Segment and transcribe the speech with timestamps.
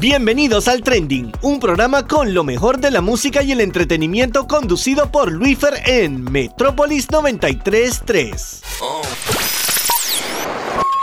[0.00, 5.10] Bienvenidos al Trending, un programa con lo mejor de la música y el entretenimiento conducido
[5.10, 8.62] por Luifer en Metrópolis 933.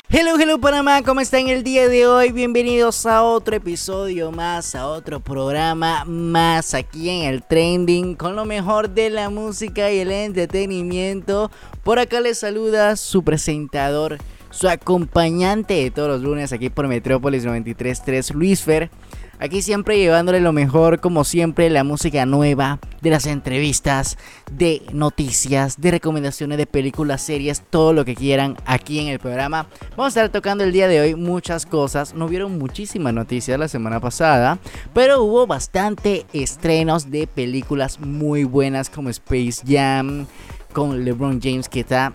[0.08, 2.32] Hello, hello Panamá, ¿cómo están el día de hoy?
[2.32, 8.46] Bienvenidos a otro episodio más, a otro programa más aquí en el Trending con lo
[8.46, 11.52] mejor de la música y el entretenimiento.
[11.84, 14.20] Por acá les saluda su presentador
[14.56, 18.90] su acompañante de todos los lunes aquí por Metrópolis 933 Luis Fer.
[19.38, 24.18] Aquí siempre llevándole lo mejor, como siempre, la música nueva, de las entrevistas,
[24.50, 29.68] de noticias, de recomendaciones de películas, series, todo lo que quieran aquí en el programa.
[29.98, 32.14] Vamos a estar tocando el día de hoy muchas cosas.
[32.14, 34.58] No hubieron muchísimas noticias la semana pasada,
[34.94, 40.28] pero hubo bastante estrenos de películas muy buenas como Space Jam,
[40.72, 42.14] con LeBron James que está...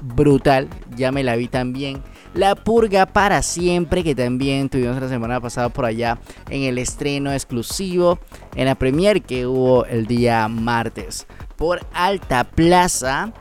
[0.00, 2.02] Brutal, ya me la vi también.
[2.34, 6.18] La Purga para siempre, que también tuvimos la semana pasada por allá
[6.50, 8.18] en el estreno exclusivo,
[8.54, 13.32] en la premier que hubo el día martes por Alta Plaza.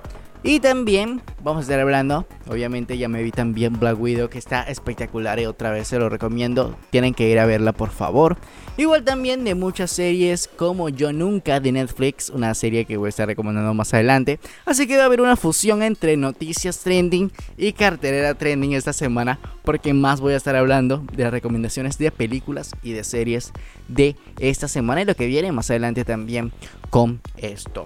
[0.43, 4.63] Y también vamos a estar hablando, obviamente ya me vi también Black Widow que está
[4.63, 8.37] espectacular y otra vez se lo recomiendo, tienen que ir a verla por favor.
[8.77, 13.09] Igual también de muchas series como Yo Nunca de Netflix, una serie que voy a
[13.09, 14.39] estar recomendando más adelante.
[14.65, 19.39] Así que va a haber una fusión entre noticias trending y cartelera trending esta semana
[19.63, 23.51] porque más voy a estar hablando de las recomendaciones de películas y de series
[23.87, 26.51] de esta semana y lo que viene más adelante también
[26.91, 27.85] con esto.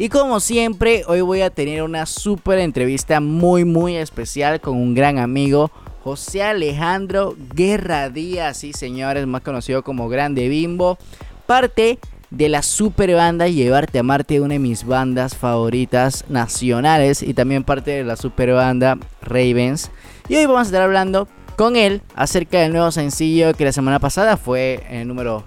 [0.00, 4.94] Y como siempre, hoy voy a tener una súper entrevista muy muy especial con un
[4.94, 5.70] gran amigo,
[6.02, 10.96] José Alejandro Guerra Díaz, sí señores, más conocido como Grande Bimbo,
[11.44, 11.98] parte
[12.30, 17.62] de la super banda Llevarte a Marte, una de mis bandas favoritas nacionales y también
[17.62, 19.90] parte de la super banda Ravens.
[20.30, 23.98] Y hoy vamos a estar hablando con él acerca del nuevo sencillo que la semana
[23.98, 25.44] pasada fue el número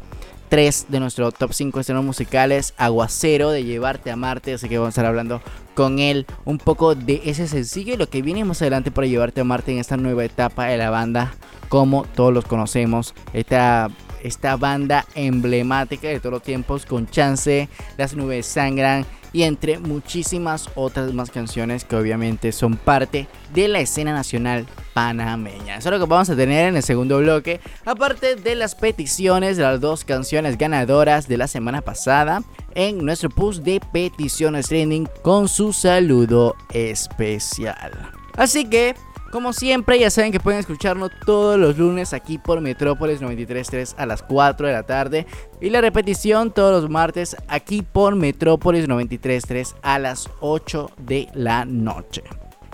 [0.54, 4.54] 3 de nuestro top 5 estrenos musicales, Aguacero de Llevarte a Marte.
[4.54, 5.42] Así que vamos a estar hablando
[5.74, 9.42] con él un poco de ese sencillo y lo que viene más adelante para Llevarte
[9.42, 11.34] a Marte en esta nueva etapa de la banda,
[11.70, 13.16] como todos los conocemos.
[13.34, 13.90] Esta
[14.22, 17.68] esta banda emblemática de todos los tiempos con Chance,
[17.98, 23.80] Las nubes sangran y entre muchísimas otras más canciones que obviamente son parte de la
[23.80, 25.78] escena nacional panameña.
[25.78, 29.58] Eso es lo que vamos a tener en el segundo bloque, aparte de las peticiones
[29.58, 32.44] de las dos canciones ganadoras de la semana pasada
[32.76, 37.92] en nuestro post de peticiones trending con su saludo especial.
[38.36, 38.96] Así que
[39.34, 44.06] como siempre, ya saben que pueden escucharnos todos los lunes aquí por Metrópolis 93.3 a
[44.06, 45.26] las 4 de la tarde.
[45.60, 51.66] Y la repetición todos los martes aquí por Metrópolis 93.3 a las 8 de la
[51.66, 52.22] noche.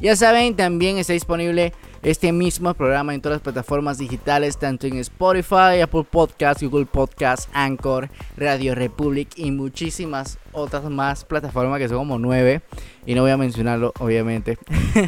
[0.02, 1.72] Ya saben, también está disponible
[2.02, 7.50] este mismo programa en todas las plataformas digitales, tanto en Spotify, Apple Podcasts, Google Podcasts,
[7.54, 12.62] Anchor, Radio Republic y muchísimas otras más plataformas que son como nueve.
[13.06, 14.58] Y no voy a mencionarlo, obviamente.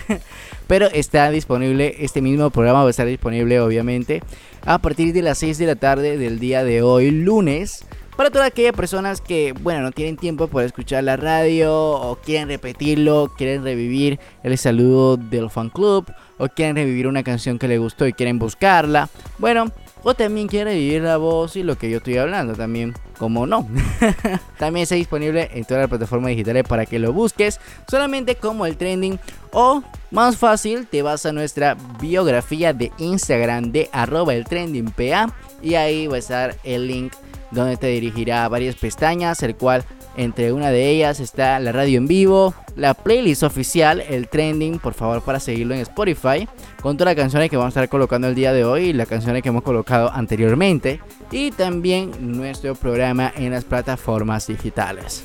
[0.68, 4.22] Pero está disponible, este mismo programa va a estar disponible, obviamente,
[4.66, 7.85] a partir de las 6 de la tarde del día de hoy, lunes.
[8.18, 12.50] Para todas aquellas personas que, bueno, no tienen tiempo para escuchar la radio o quieren
[12.50, 16.06] repetirlo, quieren revivir el saludo del fan club
[16.41, 19.09] o quieren revivir una canción que les gustó y quieren buscarla.
[19.38, 19.72] Bueno,
[20.02, 23.68] o también quieren revivir la voz y lo que yo estoy hablando también, como no.
[24.57, 28.75] también está disponible en todas las plataformas digitales para que lo busques, solamente como el
[28.75, 29.19] trending.
[29.51, 34.91] O más fácil, te vas a nuestra biografía de Instagram de arroba el trending
[35.62, 37.13] y ahí va a estar el link
[37.51, 39.85] donde te dirigirá a varias pestañas, el cual
[40.17, 44.94] entre una de ellas está la radio en vivo, la playlist oficial, el trending, por
[44.94, 46.47] favor para seguirlo en Spotify,
[46.81, 49.07] con todas las canciones que vamos a estar colocando el día de hoy y las
[49.07, 51.00] canciones que hemos colocado anteriormente,
[51.31, 55.23] y también nuestro programa en las plataformas digitales.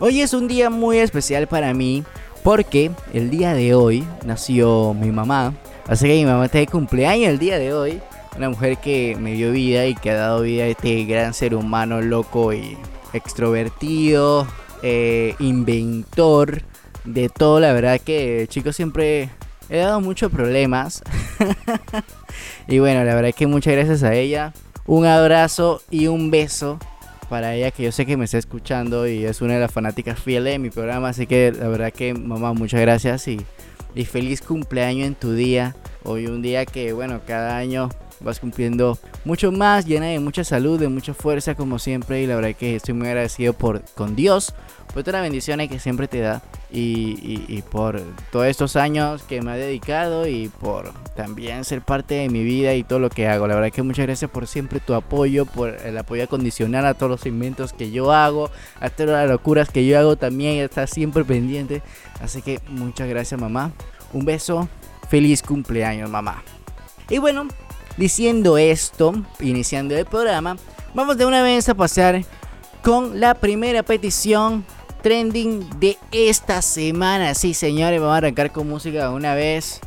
[0.00, 2.04] Hoy es un día muy especial para mí
[2.44, 5.54] porque el día de hoy nació mi mamá,
[5.88, 8.00] así que mi mamá está de cumpleaños el día de hoy,
[8.36, 11.56] una mujer que me dio vida y que ha dado vida a este gran ser
[11.56, 12.78] humano loco y
[13.12, 14.46] extrovertido,
[14.82, 16.62] eh, inventor
[17.04, 17.60] de todo.
[17.60, 19.30] La verdad que, chicos, siempre
[19.68, 21.02] he dado muchos problemas.
[22.68, 24.52] y bueno, la verdad que muchas gracias a ella.
[24.86, 26.78] Un abrazo y un beso
[27.28, 30.18] para ella que yo sé que me está escuchando y es una de las fanáticas
[30.18, 31.10] fieles de mi programa.
[31.10, 33.38] Así que la verdad que, mamá, muchas gracias y,
[33.94, 35.76] y feliz cumpleaños en tu día.
[36.04, 40.78] Hoy un día que, bueno, cada año vas cumpliendo mucho más, llena de mucha salud,
[40.78, 44.54] de mucha fuerza como siempre y la verdad que estoy muy agradecido por con Dios
[44.92, 48.00] por todas las bendiciones que siempre te da y, por
[48.30, 52.74] todos estos años que me ha dedicado y por también ser parte de mi vida
[52.74, 53.46] y todo lo que hago.
[53.46, 57.10] La verdad que muchas gracias por siempre tu apoyo, por el apoyo acondicional a todos
[57.10, 58.50] los inventos que yo hago,
[58.80, 61.82] a todas las locuras que yo hago también, está siempre pendiente.
[62.20, 63.72] Así que muchas gracias mamá.
[64.12, 64.68] Un beso,
[65.08, 66.42] feliz cumpleaños mamá.
[67.10, 67.48] Y bueno,
[67.98, 70.56] diciendo esto, iniciando el programa,
[70.94, 72.24] vamos de una vez a pasar
[72.82, 74.64] con la primera petición
[75.02, 77.34] trending de esta semana.
[77.34, 79.80] Sí, señores, vamos a arrancar con música una vez.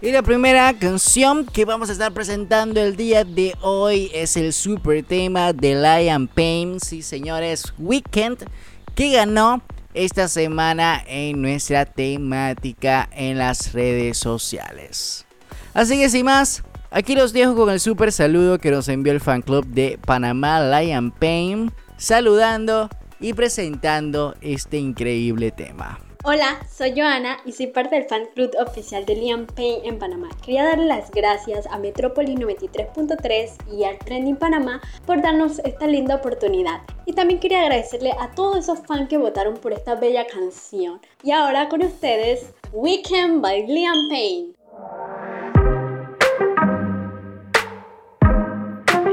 [0.00, 4.52] Y la primera canción que vamos a estar presentando el día de hoy es el
[4.52, 6.78] super tema de Lion Pain.
[6.78, 8.48] Sí, señores, Weekend
[8.94, 9.60] que ganó
[9.94, 15.26] esta semana en nuestra temática en las redes sociales.
[15.74, 19.20] Así que sin más, aquí los dejo con el super saludo que nos envió el
[19.20, 22.88] fan club de Panamá Lion Pain, saludando
[23.20, 25.98] y presentando este increíble tema.
[26.24, 30.28] Hola, soy Joana y soy parte del fan club oficial de Liam Payne en Panamá.
[30.44, 36.16] Quería darle las gracias a Metrópolis 93.3 y al Trending Panamá por darnos esta linda
[36.16, 36.82] oportunidad.
[37.06, 41.00] Y también quería agradecerle a todos esos fans que votaron por esta bella canción.
[41.22, 44.57] Y ahora con ustedes, Weekend by Liam Payne.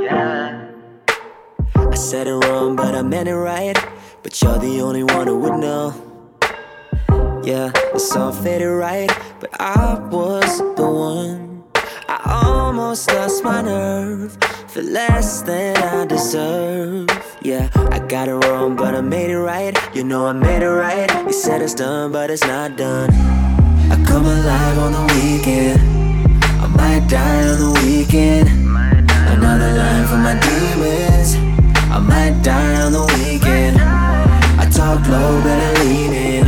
[0.10, 3.78] I said it wrong, but I meant it right.
[4.24, 5.94] But you're the only one who would know.
[7.44, 11.64] Yeah, it's all faded right, but I was the one.
[12.08, 14.38] I almost lost my nerve
[14.68, 17.08] for less than I deserve.
[17.42, 19.78] Yeah, I got it wrong, but I made it right.
[19.94, 21.10] You know I made it right.
[21.26, 23.12] You said it's done, but it's not done.
[23.92, 25.80] I come alive on the weekend.
[26.44, 28.66] I might die on the weekend.
[29.46, 31.36] Another line for my demons.
[31.92, 33.78] I might die on the weekend.
[33.80, 36.48] I talk low, better lean in.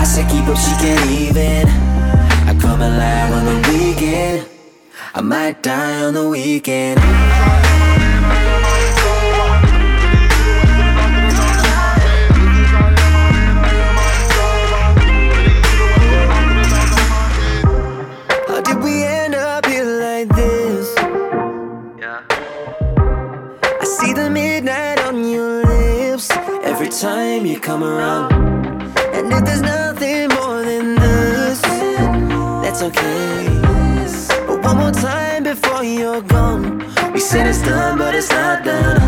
[0.00, 1.68] I say keep up, she can't even.
[2.48, 4.48] I come alive on the weekend.
[5.14, 6.98] I might die on the weekend.
[27.00, 28.30] Time you come around.
[29.14, 31.62] And if there's nothing more than this,
[32.62, 33.46] that's okay.
[34.46, 36.78] But one more time before you're gone.
[37.14, 39.00] We said it's done, but it's not done.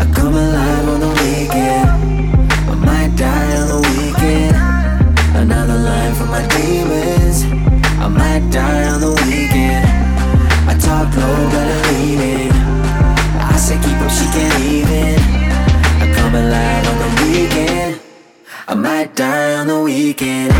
[0.00, 1.90] I come alive on the weekend.
[2.72, 4.56] I might die on the weekend.
[5.36, 7.44] Another line from my demons.
[8.04, 9.84] I might die on the weekend.
[10.70, 11.86] I talk low, but.
[11.86, 11.89] I
[13.70, 15.14] say keep up, she can't even.
[16.22, 18.00] I'm alive on the weekend.
[18.66, 20.50] I might die on the weekend.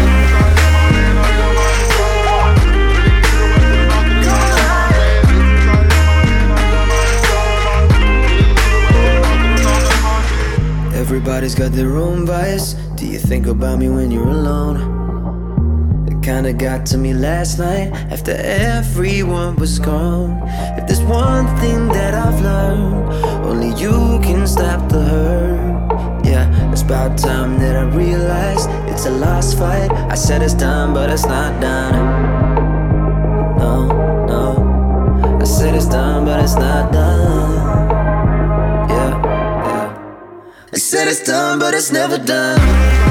[10.94, 12.74] Everybody's got their own vice.
[12.94, 14.76] Do you think about me when you're alone?
[16.06, 20.30] It kinda got to me last night after everyone was gone.
[20.90, 23.12] There's one thing that I've learned,
[23.46, 26.24] only you can stop the hurt.
[26.26, 29.92] Yeah, it's about time that I realized it's a lost fight.
[30.10, 31.94] I said it's done, but it's not done.
[33.56, 33.86] No,
[34.26, 35.38] no.
[35.40, 37.54] I said it's done, but it's not done.
[38.90, 39.10] Yeah,
[39.68, 40.72] yeah.
[40.72, 43.09] I said it's done, but it's never done.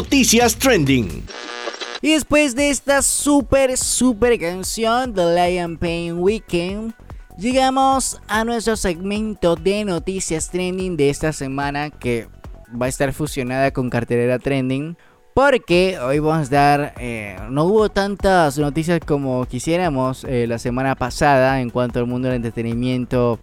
[0.00, 1.24] Noticias Trending.
[2.00, 6.94] Y después de esta super, super canción de Lion Pain Weekend,
[7.36, 12.28] llegamos a nuestro segmento de noticias trending de esta semana que
[12.70, 14.96] va a estar fusionada con cartelera trending.
[15.34, 20.94] Porque hoy vamos a dar, eh, no hubo tantas noticias como quisiéramos eh, la semana
[20.94, 23.38] pasada en cuanto al mundo del entretenimiento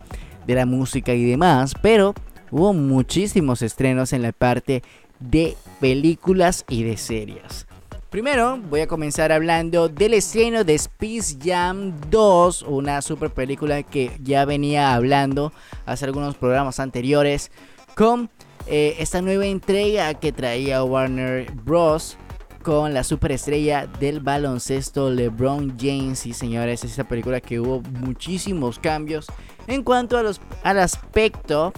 [0.47, 2.15] de la música y demás, pero
[2.49, 4.81] hubo muchísimos estrenos en la parte
[5.19, 7.67] de películas y de series.
[8.09, 14.11] Primero voy a comenzar hablando del estreno de Space Jam 2, una super película que
[14.23, 15.51] ya venía hablando
[15.85, 17.51] hace algunos programas anteriores
[17.95, 18.29] con
[18.65, 22.17] eh, esta nueva entrega que traía Warner Bros
[22.63, 26.25] con la superestrella del baloncesto LeBron James.
[26.25, 29.27] Y señores, es esta película que hubo muchísimos cambios
[29.67, 31.73] en cuanto a los, al aspecto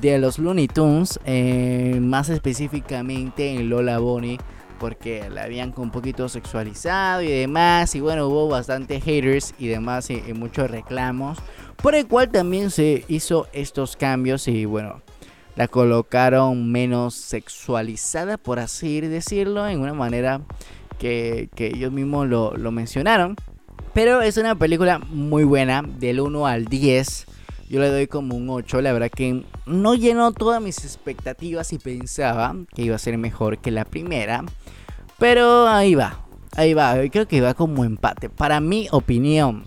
[0.00, 4.38] de los Looney Tunes, eh, más específicamente en Lola Bonnie,
[4.78, 7.94] porque la habían un poquito sexualizado y demás.
[7.94, 11.38] Y bueno, hubo bastante haters y demás, y muchos reclamos,
[11.76, 14.48] por el cual también se hizo estos cambios.
[14.48, 15.02] Y bueno,
[15.58, 20.40] la colocaron menos sexualizada, por así decirlo, en una manera
[21.00, 23.34] que, ellos mismos lo, mencionaron.
[23.94, 27.26] Pero es una película muy buena, del 1 al 10.
[27.68, 31.78] Yo le doy como un 8, la verdad que no llenó todas mis expectativas y
[31.78, 34.44] pensaba que iba a ser mejor que la primera.
[35.18, 36.24] Pero ahí va,
[36.56, 39.64] ahí va, creo que va como empate, para mi opinión.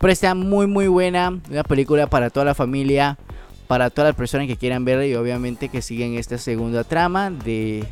[0.00, 3.18] Pero está muy muy buena, una película para toda la familia
[3.66, 7.84] para todas las personas que quieran verla y obviamente que siguen esta segunda trama de,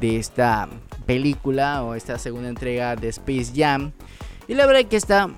[0.00, 0.68] de esta
[1.06, 3.92] película o esta segunda entrega de Space Jam.
[4.48, 5.30] Y la verdad que está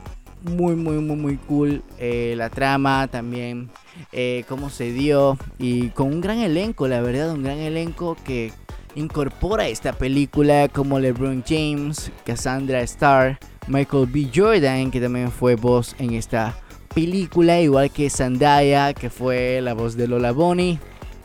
[0.45, 3.71] muy, muy, muy, muy cool eh, la trama también,
[4.13, 8.53] eh, cómo se dio y con un gran elenco, la verdad, un gran elenco que
[8.95, 14.29] incorpora esta película como LeBron James, Cassandra Starr, Michael B.
[14.35, 16.57] Jordan, que también fue voz en esta
[16.95, 20.79] película, igual que Zendaya, que fue la voz de Lola Bonnie.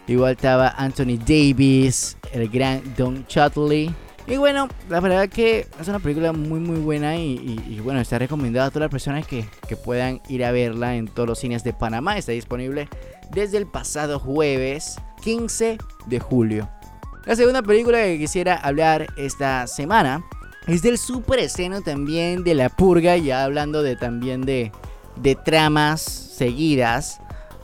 [0.08, 3.94] Igual estaba Anthony Davis, el gran Don Chutley.
[4.30, 8.68] Y bueno, la verdad que es una película muy muy buena y, bueno, está recomendada
[8.68, 11.74] a todas las personas que, que, puedan ir a verla en todos los cines de
[11.74, 12.16] Panamá.
[12.16, 12.88] Está disponible
[13.32, 16.70] desde el pasado jueves 15 de julio.
[17.26, 20.24] La segunda película que quisiera hablar esta semana
[20.68, 24.72] es del super esceno también de La Purga, ya hablando de también de,
[25.16, 27.20] de tramas seguidas.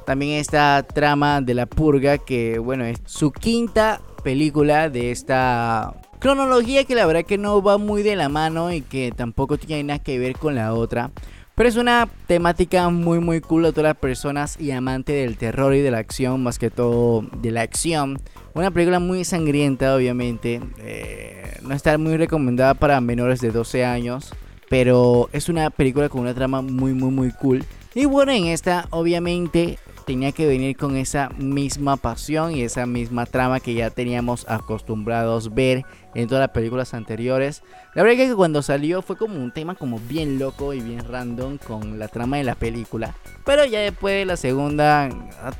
[0.07, 6.83] También esta trama de la purga que bueno es su quinta película de esta cronología
[6.83, 9.99] que la verdad que no va muy de la mano y que tampoco tiene nada
[9.99, 11.11] que ver con la otra.
[11.55, 15.73] Pero es una temática muy muy cool a todas las personas y amantes del terror
[15.73, 18.19] y de la acción, más que todo de la acción.
[18.53, 20.59] Una película muy sangrienta obviamente.
[20.79, 24.33] Eh, no está muy recomendada para menores de 12 años.
[24.69, 27.63] Pero es una película con una trama muy, muy, muy cool.
[27.93, 33.25] Y bueno, en esta obviamente tenía que venir con esa misma pasión y esa misma
[33.25, 35.83] trama que ya teníamos acostumbrados ver
[36.15, 37.61] en todas las películas anteriores.
[37.93, 41.05] La verdad es que cuando salió fue como un tema como bien loco y bien
[41.07, 43.13] random con la trama de la película.
[43.45, 45.09] Pero ya después de la segunda,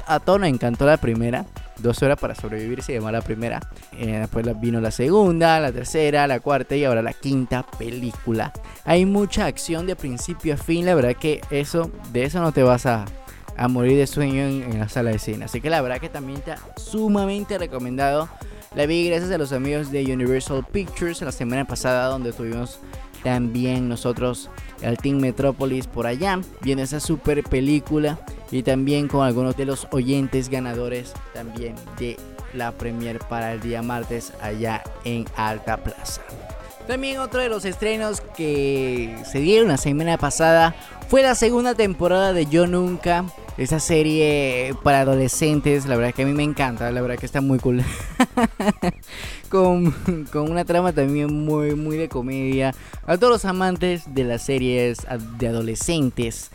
[0.07, 1.45] a, todos nos encantó la primera.
[1.77, 3.59] Dos horas para sobrevivir se llamó la primera.
[3.97, 8.53] Eh, después vino la segunda, la tercera, la cuarta y ahora la quinta película.
[8.85, 10.85] Hay mucha acción de principio a fin.
[10.85, 13.05] La verdad que eso, de eso no te vas a
[13.57, 15.45] a morir de sueño en, la sala de cine.
[15.45, 18.29] Así que la verdad que también está sumamente recomendado.
[18.75, 22.79] La vi gracias a los amigos de Universal Pictures la semana pasada donde tuvimos
[23.24, 24.50] también nosotros
[24.82, 28.20] el Team Metropolis por allá viendo esa super película
[28.51, 32.17] y también con algunos de los oyentes ganadores también de
[32.53, 36.22] la premier para el día martes allá en Alta Plaza.
[36.86, 40.75] También otro de los estrenos que se dieron la semana pasada
[41.08, 43.24] fue la segunda temporada de Yo Nunca,
[43.57, 47.41] esa serie para adolescentes, la verdad que a mí me encanta, la verdad que está
[47.41, 47.83] muy cool.
[49.50, 49.91] con,
[50.31, 52.74] con, una trama también muy, muy de comedia.
[53.05, 55.07] A todos los amantes de las series
[55.38, 56.51] de adolescentes.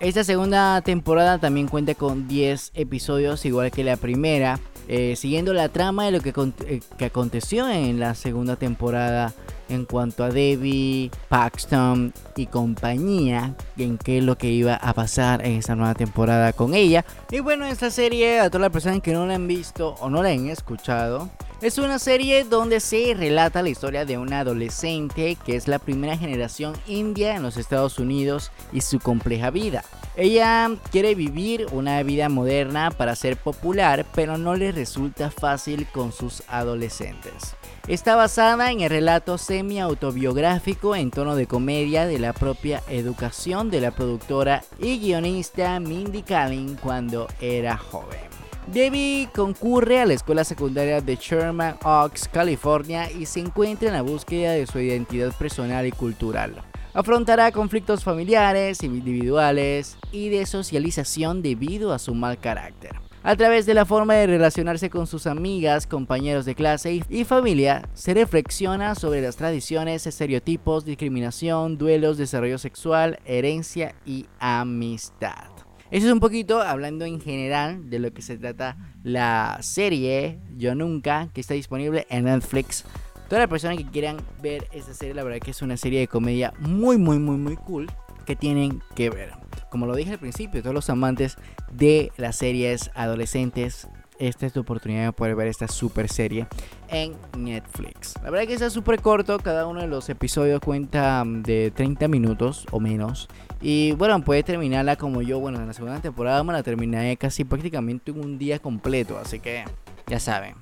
[0.00, 4.60] Esta segunda temporada también cuenta con 10 episodios, igual que la primera.
[4.86, 6.34] Eh, siguiendo la trama de lo que,
[6.66, 9.32] eh, que aconteció en la segunda temporada
[9.74, 15.44] en cuanto a Debbie, Paxton y compañía, en qué es lo que iba a pasar
[15.44, 17.04] en esta nueva temporada con ella.
[17.30, 20.22] Y bueno, esta serie, a todas las personas que no la han visto o no
[20.22, 25.56] la han escuchado, es una serie donde se relata la historia de una adolescente que
[25.56, 29.82] es la primera generación india en los Estados Unidos y su compleja vida.
[30.16, 36.12] Ella quiere vivir una vida moderna para ser popular, pero no le resulta fácil con
[36.12, 37.56] sus adolescentes.
[37.86, 43.82] Está basada en el relato semi-autobiográfico en tono de comedia de la propia educación de
[43.82, 48.20] la productora y guionista Mindy Kaling cuando era joven.
[48.68, 54.02] Debbie concurre a la escuela secundaria de Sherman Oaks, California y se encuentra en la
[54.02, 56.54] búsqueda de su identidad personal y cultural.
[56.94, 63.03] Afrontará conflictos familiares, individuales y de socialización debido a su mal carácter.
[63.26, 67.88] A través de la forma de relacionarse con sus amigas, compañeros de clase y familia,
[67.94, 75.48] se reflexiona sobre las tradiciones, estereotipos, discriminación, duelos, desarrollo sexual, herencia y amistad.
[75.90, 80.74] Eso es un poquito hablando en general de lo que se trata la serie Yo
[80.74, 82.84] Nunca, que está disponible en Netflix.
[83.30, 86.08] Todas las personas que quieran ver esta serie, la verdad que es una serie de
[86.08, 87.90] comedia muy, muy, muy, muy cool
[88.26, 89.43] que tienen que ver.
[89.70, 91.36] Como lo dije al principio, todos los amantes
[91.72, 96.46] de las series adolescentes, esta es tu oportunidad de poder ver esta super serie
[96.88, 98.14] en Netflix.
[98.22, 102.08] La verdad que está súper corto, cada uno de los episodios cuenta mm, de 30
[102.08, 103.28] minutos o menos.
[103.60, 107.44] Y bueno, puede terminarla como yo, bueno, en la segunda temporada me la terminé casi
[107.44, 109.64] prácticamente en un día completo, así que
[110.06, 110.54] ya saben.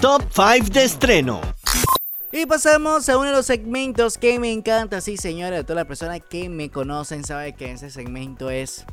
[0.00, 1.40] Top 5 de estreno.
[2.34, 6.18] Y pasamos a uno de los segmentos que me encanta, sí señora, toda la persona
[6.18, 8.86] que me conocen sabe que ese segmento es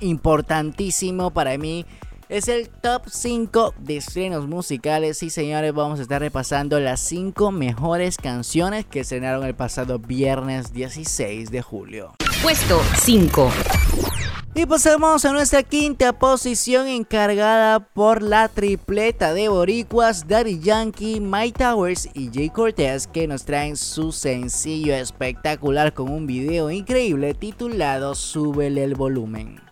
[0.00, 1.86] importantísimo para mí.
[2.28, 5.18] Es el top 5 de estrenos musicales.
[5.18, 10.72] Sí, señores, vamos a estar repasando las 5 mejores canciones que estrenaron el pasado viernes
[10.72, 12.16] 16 de julio.
[12.42, 13.52] Puesto 5.
[14.58, 21.60] Y pasamos a nuestra quinta posición encargada por la tripleta de boricuas Daddy Yankee, Mike
[21.60, 28.16] Towers y Jay Cortez que nos traen su sencillo espectacular con un video increíble titulado
[28.16, 29.67] Súbele el volumen.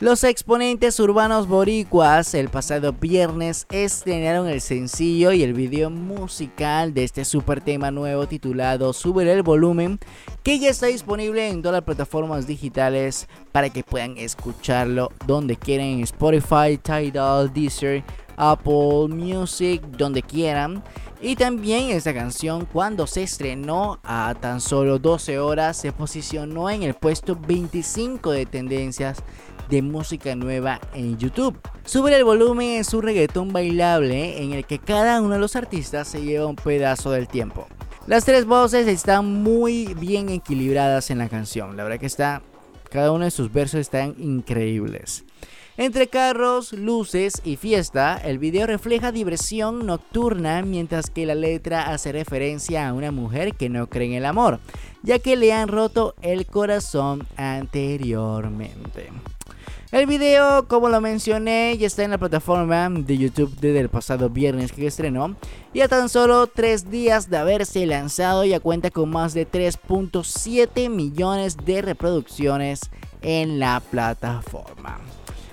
[0.00, 7.04] Los exponentes urbanos boricuas el pasado viernes estrenaron el sencillo y el video musical de
[7.04, 10.00] este super tema nuevo titulado Sube el volumen,
[10.42, 16.00] que ya está disponible en todas las plataformas digitales para que puedan escucharlo donde quieran,
[16.00, 18.02] Spotify, Tidal, Deezer,
[18.38, 20.82] Apple Music, donde quieran.
[21.20, 26.82] Y también esta canción cuando se estrenó a tan solo 12 horas se posicionó en
[26.82, 29.22] el puesto 25 de tendencias
[29.70, 31.58] de música nueva en YouTube.
[31.84, 36.08] Sube el volumen en su reggaetón bailable en el que cada uno de los artistas
[36.08, 37.66] se lleva un pedazo del tiempo.
[38.06, 42.42] Las tres voces están muy bien equilibradas en la canción, la verdad que está,
[42.90, 45.24] cada uno de sus versos están increíbles.
[45.76, 52.12] Entre carros, luces y fiesta, el video refleja diversión nocturna mientras que la letra hace
[52.12, 54.60] referencia a una mujer que no cree en el amor,
[55.02, 59.08] ya que le han roto el corazón anteriormente.
[59.92, 64.30] El video, como lo mencioné, ya está en la plataforma de YouTube desde el pasado
[64.30, 65.34] viernes que estrenó.
[65.74, 70.88] Y a tan solo 3 días de haberse lanzado ya cuenta con más de 3.7
[70.88, 72.82] millones de reproducciones
[73.20, 75.00] en la plataforma.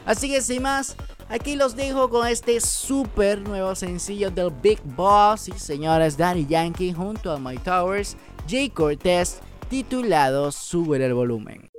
[0.06, 0.96] Así que sin más,
[1.30, 6.94] aquí los dejo con este super nuevo sencillo del Big Boss y señores Danny Yankee
[6.94, 8.16] junto a My Towers,
[8.48, 11.72] Jay Cortez, titulado Sube el volumen.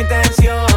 [0.00, 0.67] Intención,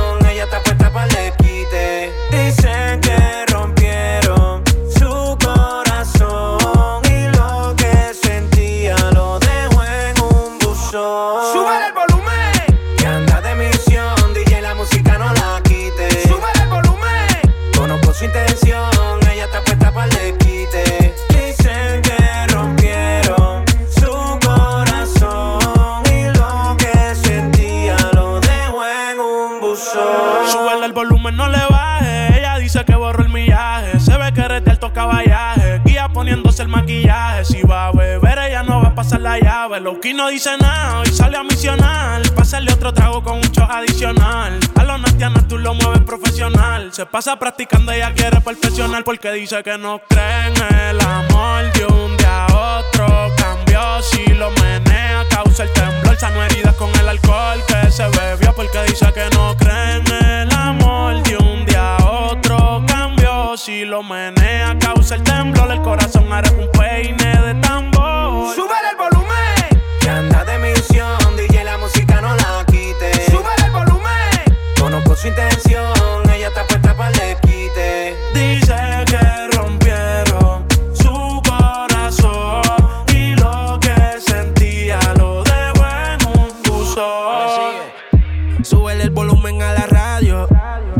[36.31, 37.45] poniéndose el maquillaje.
[37.45, 39.81] Si va a beber, ella no va a pasar la llave.
[39.81, 42.21] Loki no dice nada y sale a misionar.
[42.33, 44.59] Pásale otro trago con un show adicional.
[44.75, 46.93] A los nastianas tú lo mueves profesional.
[46.93, 49.03] Se pasa practicando, ella quiere perfeccionar.
[49.03, 51.71] Porque dice que no cree en el amor.
[51.73, 54.01] De un día a otro cambió.
[54.01, 56.15] Si lo menea, causa el temblor.
[56.17, 58.53] Sano heridas con el alcohol que se bebió.
[58.55, 59.70] Porque dice que no cree
[63.63, 65.71] Si lo menea, causa el temblor.
[65.71, 68.55] El corazón hará un peine de tambor.
[68.55, 69.83] Sube el volumen.
[69.99, 73.29] Que anda de misión, DJ la música no la quite.
[73.29, 74.57] Sube el volumen.
[74.79, 75.93] Conozco su intención,
[76.33, 78.15] ella está puesta para le quite.
[78.33, 82.63] Dice que rompieron su corazón
[83.13, 87.75] y lo que sentía lo dejó en un buzón.
[88.63, 90.47] Súbele el volumen a la radio.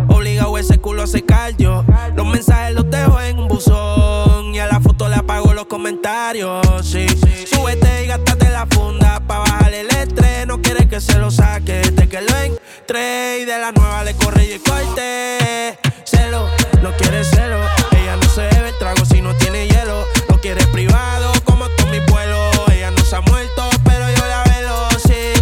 [0.09, 1.83] Obligado ese culo a secar yo.
[6.33, 7.05] diario, sí.
[7.45, 10.47] Súbete y gástate la funda pa' bajar el estrés.
[10.47, 13.39] No quieres que se lo saque desde que lo entré.
[13.41, 15.77] Y de la nueva le corre y corte.
[16.03, 16.47] Celo,
[16.81, 17.57] no quiere celo.
[17.91, 20.05] Ella no se bebe el trago si no tiene hielo.
[20.29, 22.51] Lo quiere privado como con mi pueblo.
[22.71, 25.33] Ella no se ha muerto, pero yo la velo, sí.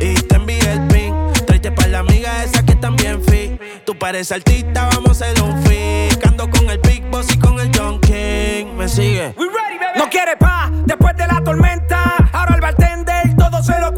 [0.00, 1.14] Y te envié el pin.
[1.46, 3.60] Traiste para la amiga esa que también fit.
[3.84, 5.78] Tú pareces artista, vamos a hacer un fit.
[6.38, 8.66] Con el Big Boss y con el John King.
[8.76, 9.34] Me sigue.
[9.36, 9.46] We
[9.98, 12.30] no quiere pa' después de la tormenta.
[12.32, 13.92] Ahora el bartender todo se lo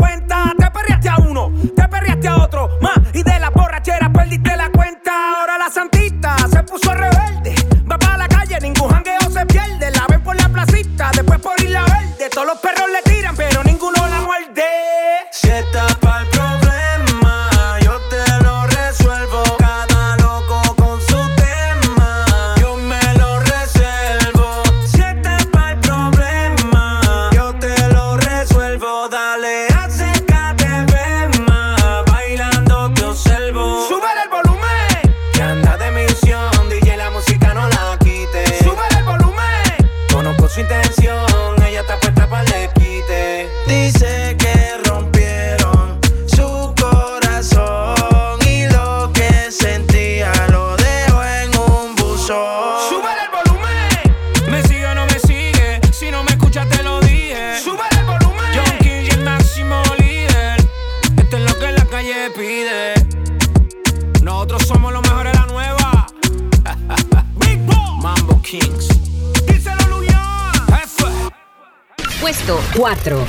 [72.80, 73.26] 4.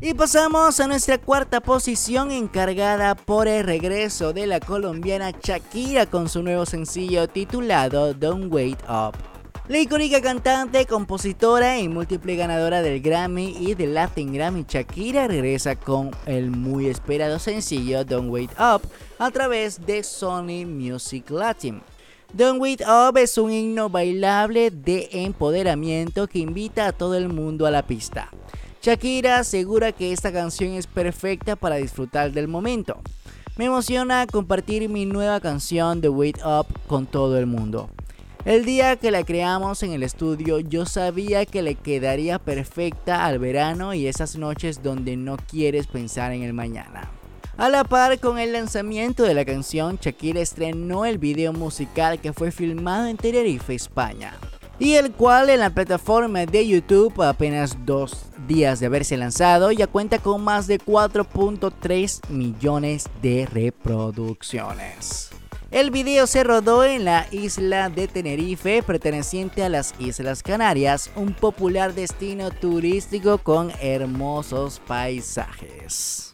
[0.00, 6.28] Y pasamos a nuestra cuarta posición encargada por el regreso de la colombiana Shakira con
[6.28, 9.16] su nuevo sencillo titulado Don't Wait Up.
[9.66, 15.74] La icónica cantante, compositora y múltiple ganadora del Grammy y del Latin Grammy Shakira regresa
[15.74, 18.82] con el muy esperado sencillo Don't Wait Up
[19.18, 21.82] a través de Sony Music Latin.
[22.36, 27.64] Don't Wait Up es un himno bailable de empoderamiento que invita a todo el mundo
[27.64, 28.28] a la pista.
[28.82, 33.00] Shakira asegura que esta canción es perfecta para disfrutar del momento.
[33.56, 37.88] Me emociona compartir mi nueva canción The Wait Up con todo el mundo.
[38.44, 43.38] El día que la creamos en el estudio yo sabía que le quedaría perfecta al
[43.38, 47.12] verano y esas noches donde no quieres pensar en el mañana.
[47.56, 52.32] A la par con el lanzamiento de la canción, Shakira estrenó el video musical que
[52.32, 54.34] fue filmado en Tenerife, España.
[54.80, 59.86] Y el cual en la plataforma de YouTube, apenas dos días de haberse lanzado, ya
[59.86, 65.30] cuenta con más de 4.3 millones de reproducciones.
[65.70, 71.32] El video se rodó en la isla de Tenerife, perteneciente a las Islas Canarias, un
[71.32, 76.33] popular destino turístico con hermosos paisajes.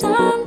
[0.00, 0.39] do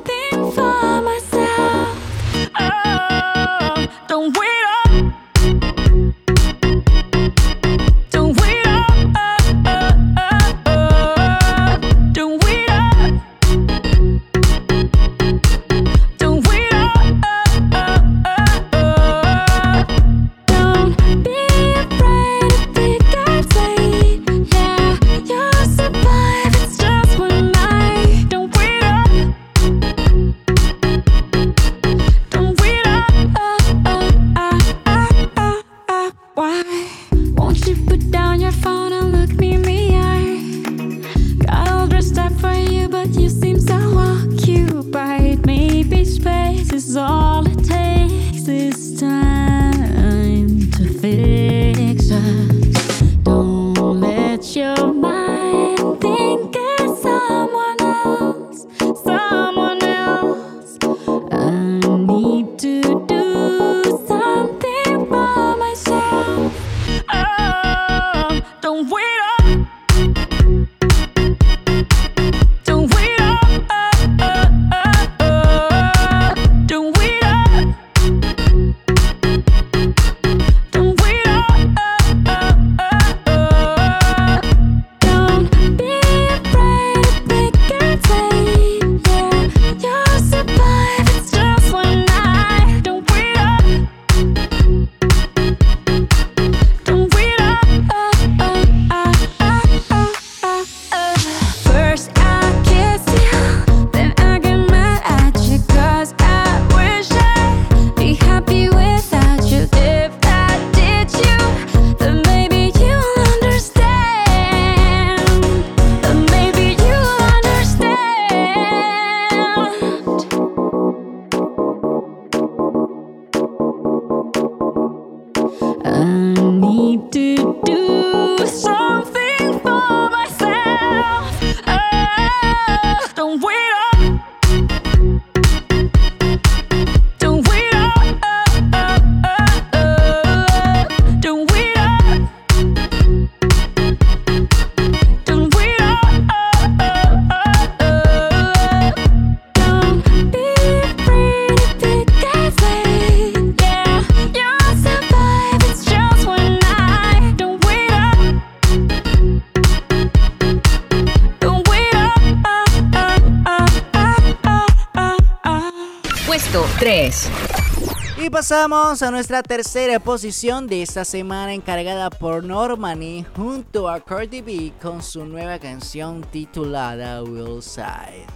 [168.44, 174.74] pasamos a nuestra tercera posición de esta semana encargada por Normani junto a Cardi B
[174.82, 178.28] con su nueva canción titulada Will Side.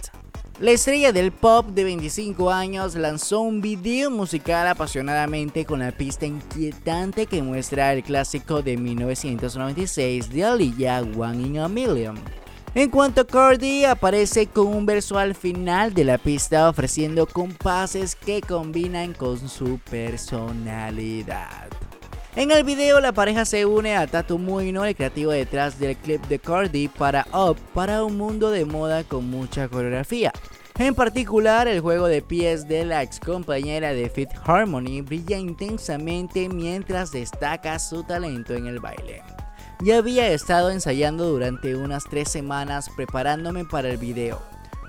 [0.60, 6.24] La estrella del pop de 25 años lanzó un video musical apasionadamente con la pista
[6.24, 12.18] inquietante que muestra el clásico de 1996 de Aliyah One in a Million.
[12.74, 18.14] En cuanto a Cardi, aparece con un verso al final de la pista ofreciendo compases
[18.14, 21.68] que combinan con su personalidad.
[22.36, 26.24] En el video la pareja se une a Tatu Muino, el creativo detrás del clip
[26.26, 30.30] de Cardi para Up, para un mundo de moda con mucha coreografía.
[30.78, 36.48] En particular, el juego de pies de la ex compañera de Fit Harmony brilla intensamente
[36.48, 39.22] mientras destaca su talento en el baile.
[39.80, 44.42] Ya había estado ensayando durante unas tres semanas preparándome para el video,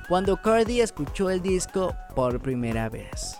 [0.08, 3.38] cuando Cardi escuchó el disco por primera vez.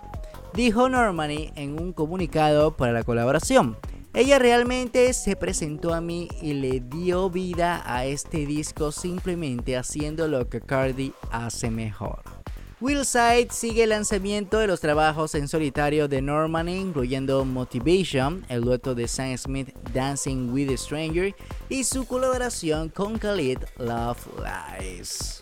[0.54, 3.78] Dijo Normani en un comunicado para la colaboración.
[4.14, 10.28] Ella realmente se presentó a mí y le dio vida a este disco simplemente haciendo
[10.28, 12.39] lo que Cardi hace mejor.
[12.82, 18.96] Willside sigue el lanzamiento de los trabajos en solitario de Norman, incluyendo Motivation, el dueto
[18.96, 21.36] de Sam Smith Dancing with a Stranger
[21.68, 25.42] y su colaboración con Khalid Love Lies.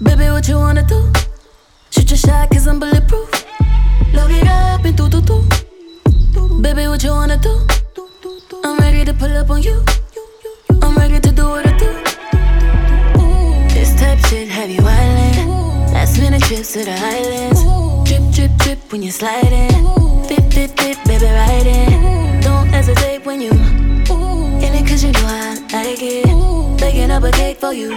[0.00, 1.10] Baby, what you wanna do?
[1.90, 2.04] Shoot.
[4.14, 5.36] Load it up and do do do.
[6.62, 7.54] Baby, what you wanna do?
[8.64, 9.84] I'm ready to pull up on you.
[10.82, 11.90] I'm ready to do what I do.
[13.74, 15.92] This type shit have you island.
[15.92, 17.60] Last minute trips to the islands.
[18.08, 19.70] Drip, drip, drip when you're sliding.
[20.28, 22.42] Fit, fit, fit, baby, ride it.
[22.42, 26.80] Don't hesitate when you in it, cause you know I like it.
[26.80, 27.90] Baking up a cake for you.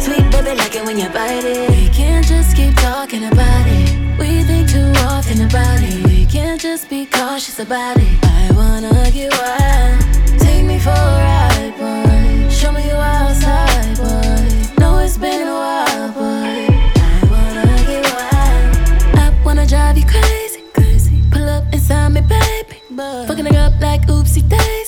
[0.00, 1.70] Sweet baby, like it when you bite it.
[1.70, 4.01] We can't just keep talking about it.
[4.22, 6.06] We think too often about it.
[6.06, 8.18] We can't just be cautious about it.
[8.22, 10.38] I wanna get wild.
[10.38, 12.48] Take me for a ride, boy.
[12.48, 14.78] Show me you outside, boy.
[14.78, 16.66] Know it's been a while, boy.
[17.04, 19.18] I wanna get wild.
[19.24, 21.20] I wanna drive you crazy, crazy.
[21.32, 22.76] Pull up inside me, baby.
[23.26, 24.81] Fucking it up like oopsie daisy.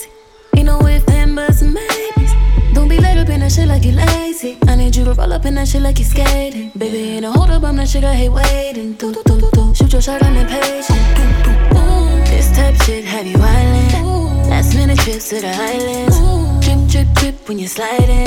[3.54, 4.58] Shit like you lazy.
[4.66, 6.70] I need you to roll up in that shit like you skating.
[6.76, 8.94] Baby, ain't no hold up, I'm that shit I hate waiting.
[8.94, 9.74] Do, do, do, do.
[9.74, 10.54] Shoot your shot, I'm mm-hmm.
[10.54, 12.26] impatient.
[12.26, 13.90] This type shit have you island.
[13.92, 14.50] Mm-hmm.
[14.50, 16.18] Last minute trips to the islands.
[16.18, 16.60] Mm-hmm.
[16.64, 18.26] Drip, drip, drip when you're sliding.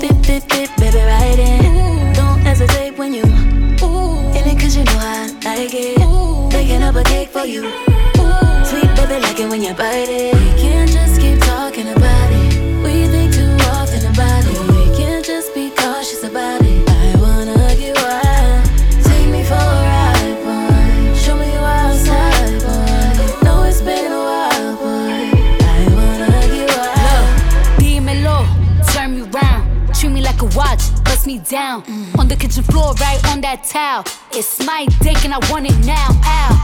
[0.00, 2.14] Fit, fit, fit, baby, ride it.
[2.14, 5.98] Don't hesitate when you in it, cause you know I like it.
[6.50, 7.62] Baking up a cake for you.
[8.64, 10.34] Sweet baby, like it when you bite it.
[10.34, 12.49] We can't just keep talking about it.
[33.50, 34.04] That towel.
[34.30, 36.08] It's my dick and I want it now.
[36.24, 36.59] Ow.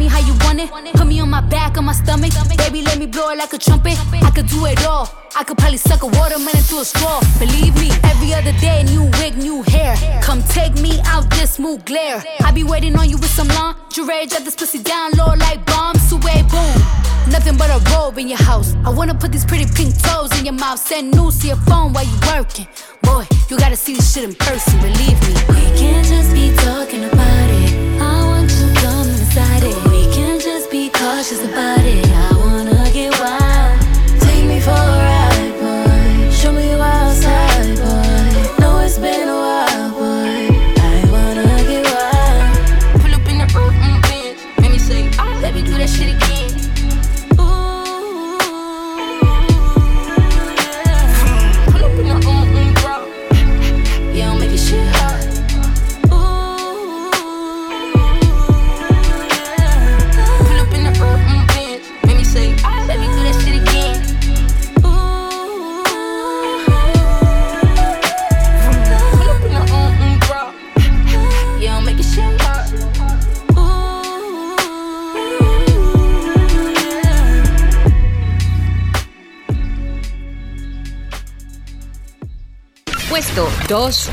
[0.00, 0.70] Me how you want it.
[0.94, 2.32] Put me on my back, on my stomach.
[2.56, 3.98] Baby, let me blow it like a trumpet.
[4.24, 5.06] I could do it all.
[5.36, 7.20] I could probably suck a watermelon through a straw.
[7.38, 9.94] Believe me, every other day, new wig, new hair.
[10.22, 12.24] Come take me out this smooth glare.
[12.40, 14.24] I be waiting on you with some lingerie.
[14.26, 16.10] Drop this pussy down low like bombs.
[16.10, 16.76] Away, boom.
[17.28, 18.74] Nothing but a robe in your house.
[18.86, 20.78] I wanna put these pretty pink toes in your mouth.
[20.78, 22.66] Send news to your phone while you working.
[23.02, 25.34] Boy, you gotta see this shit in person, believe me.
[25.54, 27.39] We can't just be talking about
[31.20, 32.29] cautious about it.
[83.70, 84.10] 2.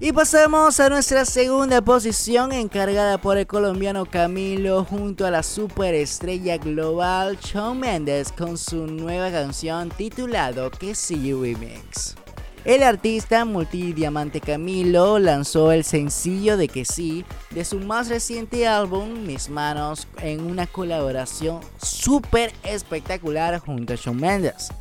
[0.00, 6.58] Y pasamos a nuestra segunda posición encargada por el colombiano Camilo junto a la superestrella
[6.58, 12.16] global Shawn Mendes con su nueva canción titulado Que See Remix.
[12.64, 19.26] El artista multidiamante Camilo lanzó el sencillo de Que sí de su más reciente álbum
[19.28, 24.72] Mis Manos en una colaboración súper espectacular junto a Shawn Mendes.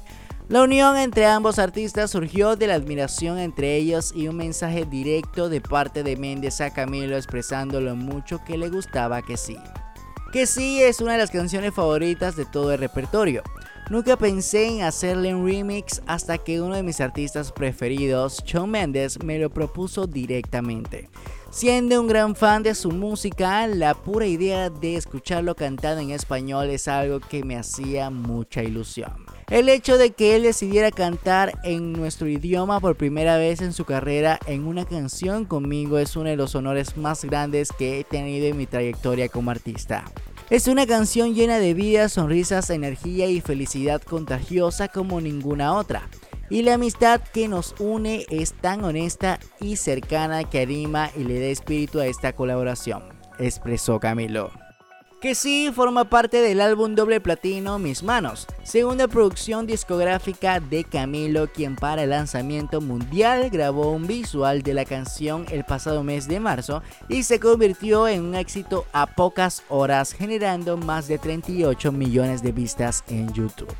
[0.50, 5.48] La unión entre ambos artistas surgió de la admiración entre ellos y un mensaje directo
[5.48, 9.58] de parte de Méndez a Camilo expresando lo mucho que le gustaba que sí.
[10.34, 13.44] Que sí es una de las canciones favoritas de todo el repertorio.
[13.92, 19.24] Nunca pensé en hacerle un remix hasta que uno de mis artistas preferidos, Shawn Mendes,
[19.24, 21.10] me lo propuso directamente.
[21.52, 26.72] Siendo un gran fan de su música, la pura idea de escucharlo cantado en español
[26.72, 29.29] es algo que me hacía mucha ilusión.
[29.50, 33.84] El hecho de que él decidiera cantar en nuestro idioma por primera vez en su
[33.84, 38.46] carrera en una canción conmigo es uno de los honores más grandes que he tenido
[38.46, 40.06] en mi trayectoria como artista.
[40.52, 46.08] Es una canción llena de vida, sonrisas, energía y felicidad contagiosa como ninguna otra.
[46.52, 51.40] Y la amistad que nos une es tan honesta y cercana que anima y le
[51.40, 53.02] da espíritu a esta colaboración,
[53.40, 54.52] expresó Camilo
[55.20, 61.48] que sí forma parte del álbum doble platino Mis Manos, segunda producción discográfica de Camilo,
[61.52, 66.40] quien para el lanzamiento mundial grabó un visual de la canción el pasado mes de
[66.40, 72.42] marzo y se convirtió en un éxito a pocas horas, generando más de 38 millones
[72.42, 73.74] de vistas en YouTube.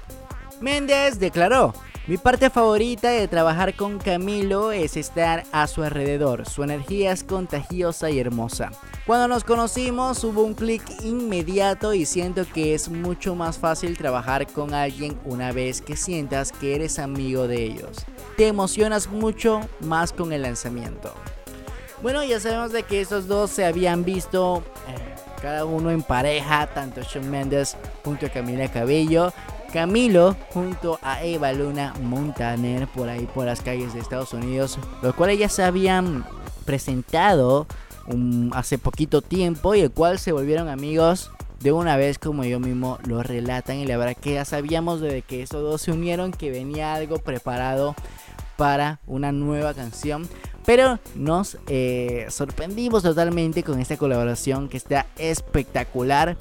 [0.60, 1.74] Méndez declaró,
[2.10, 7.24] mi parte favorita de trabajar con Camilo es estar a su alrededor, su energía es
[7.24, 8.72] contagiosa y hermosa.
[9.06, 14.48] Cuando nos conocimos hubo un clic inmediato y siento que es mucho más fácil trabajar
[14.48, 18.04] con alguien una vez que sientas que eres amigo de ellos.
[18.38, 21.14] Te emocionas mucho más con el lanzamiento.
[22.02, 24.96] Bueno, ya sabemos de que estos dos se habían visto eh,
[25.44, 29.32] cada uno en pareja, tanto Shawn Mendes junto a Camila Cabello,
[29.70, 35.16] Camilo junto a Eva Luna Montaner por ahí por las calles de Estados Unidos, los
[35.16, 36.26] cuales ya se habían
[36.66, 37.68] presentado
[38.52, 42.98] hace poquito tiempo y el cual se volvieron amigos de una vez como yo mismo
[43.06, 43.78] lo relatan.
[43.78, 47.20] Y la verdad que ya sabíamos de que esos dos se unieron que venía algo
[47.20, 47.96] preparado
[48.58, 50.28] para una nueva canción.
[50.66, 56.38] Pero nos eh, sorprendimos totalmente con esta colaboración que está espectacular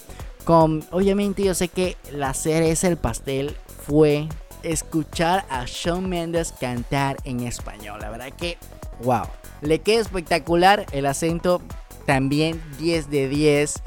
[0.49, 3.57] obviamente yo sé que la cereza el pastel
[3.87, 4.29] fue
[4.63, 8.59] escuchar a Shawn Mendes cantar en español la verdad que
[9.03, 9.27] wow
[9.61, 11.61] le queda espectacular el acento,
[12.07, 13.83] también 10 de 10.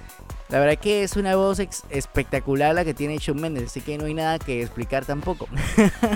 [0.49, 4.05] La verdad que es una voz espectacular la que tiene Shawn Mendes, así que no
[4.05, 5.47] hay nada que explicar tampoco.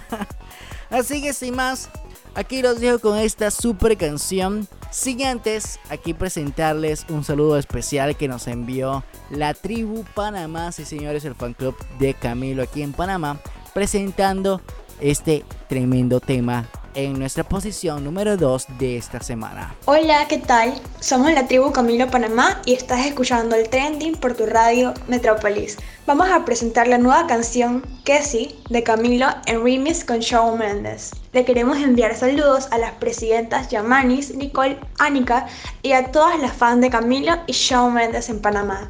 [0.90, 1.90] así que sin más,
[2.36, 4.68] aquí los dejo con esta super canción.
[4.92, 11.26] Sin antes, aquí presentarles un saludo especial que nos envió la tribu Panamá, sí señores,
[11.26, 13.40] el fan club de Camilo aquí en Panamá,
[13.74, 14.62] presentando
[15.02, 19.76] este tremendo tema en nuestra posición número 2 de esta semana.
[19.86, 20.74] Hola, ¿qué tal?
[21.00, 25.78] Somos la tribu Camilo Panamá y estás escuchando el trending por tu radio Metrópolis.
[26.08, 28.22] Vamos a presentar la nueva canción Que
[28.70, 31.12] de Camilo en remix con Shawn Mendes.
[31.34, 35.48] Le queremos enviar saludos a las presidentas Yamanis, Nicole, Anika
[35.84, 38.90] y a todas las fans de Camilo y Shawn Mendes en Panamá.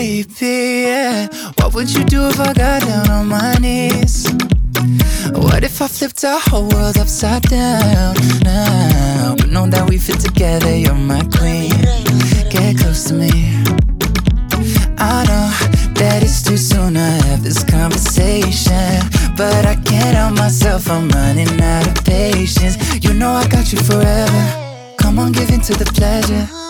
[0.00, 1.28] baby.
[1.56, 4.26] What would you do if I got down on my knees?
[5.32, 9.34] What if I flipped our whole world upside down now?
[9.36, 11.76] But know that we fit together, you're my queen.
[12.48, 13.32] Get close to me.
[14.96, 15.48] I know
[16.00, 18.96] that it's too soon to have this conversation.
[19.36, 22.76] But I can't help myself, I'm running out of patience.
[23.04, 24.42] You know I got you forever.
[24.96, 26.69] Come on, give in to the pleasure.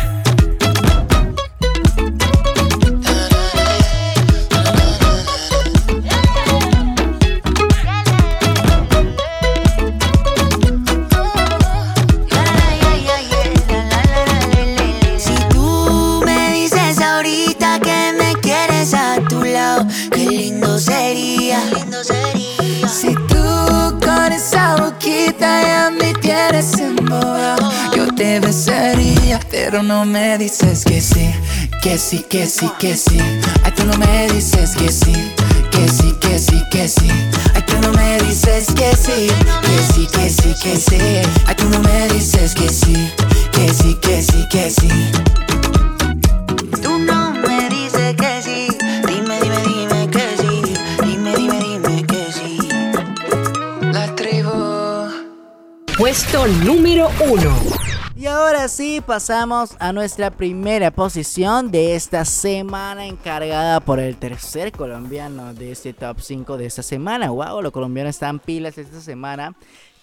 [30.31, 31.29] Me dices que sí,
[31.81, 33.17] que sí, que sí, que sí.
[33.63, 35.11] Ay, tú no me dices que sí,
[35.71, 37.09] que sí, que sí, que sí.
[37.53, 39.27] Ay, tú no me dices que sí,
[39.61, 40.99] que sí, que sí, que sí.
[41.47, 43.11] Ay, tú no me dices que sí,
[43.51, 44.89] que sí, que sí, que sí.
[46.81, 48.67] Tú no me dices que sí,
[49.07, 50.61] dime, dime, dime que sí,
[51.03, 52.57] dime, dime, dime que sí.
[53.91, 55.09] La tribu.
[55.97, 57.80] Puesto número uno.
[58.31, 65.53] Ahora sí pasamos a nuestra primera posición de esta semana encargada por el tercer colombiano
[65.53, 67.29] de este top 5 de esta semana.
[67.29, 69.53] Wow, los colombianos están pilas esta semana.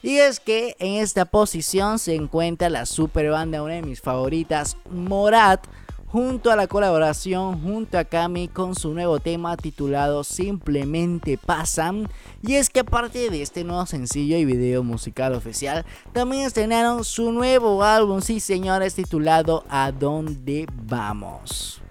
[0.03, 4.77] Y es que en esta posición se encuentra la super banda, una de mis favoritas,
[4.91, 5.67] Morat
[6.11, 12.09] junto a la colaboración junto a Kami con su nuevo tema titulado Simplemente Pasan.
[12.43, 17.33] Y es que aparte de este nuevo sencillo y video musical oficial, también estrenaron su
[17.33, 21.83] nuevo álbum, sí señores, titulado A dónde vamos.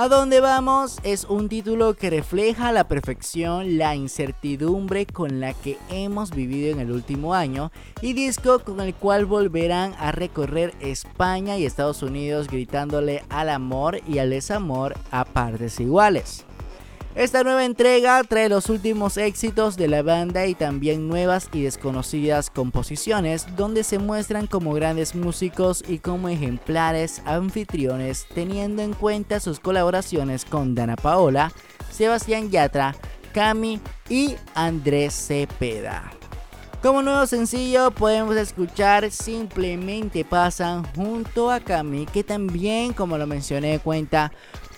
[0.00, 0.98] ¿A dónde vamos?
[1.02, 6.72] Es un título que refleja a la perfección la incertidumbre con la que hemos vivido
[6.72, 7.70] en el último año
[8.00, 14.00] y disco con el cual volverán a recorrer España y Estados Unidos gritándole al amor
[14.08, 16.46] y al desamor a partes iguales.
[17.16, 22.50] Esta nueva entrega trae los últimos éxitos de la banda y también nuevas y desconocidas
[22.50, 29.58] composiciones donde se muestran como grandes músicos y como ejemplares anfitriones teniendo en cuenta sus
[29.58, 31.52] colaboraciones con Dana Paola,
[31.90, 32.94] Sebastián Yatra,
[33.34, 36.12] Cami y Andrés Cepeda.
[36.80, 43.80] Como nuevo sencillo podemos escuchar Simplemente Pasan junto a Cami que también como lo mencioné
[43.80, 44.30] cuenta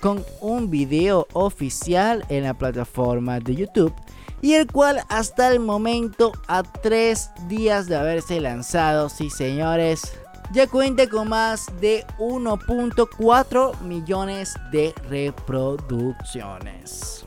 [0.03, 3.95] con un video oficial en la plataforma de YouTube
[4.43, 10.19] y el cual hasta el momento a tres días de haberse lanzado, sí señores,
[10.53, 17.25] ya cuenta con más de 1.4 millones de reproducciones.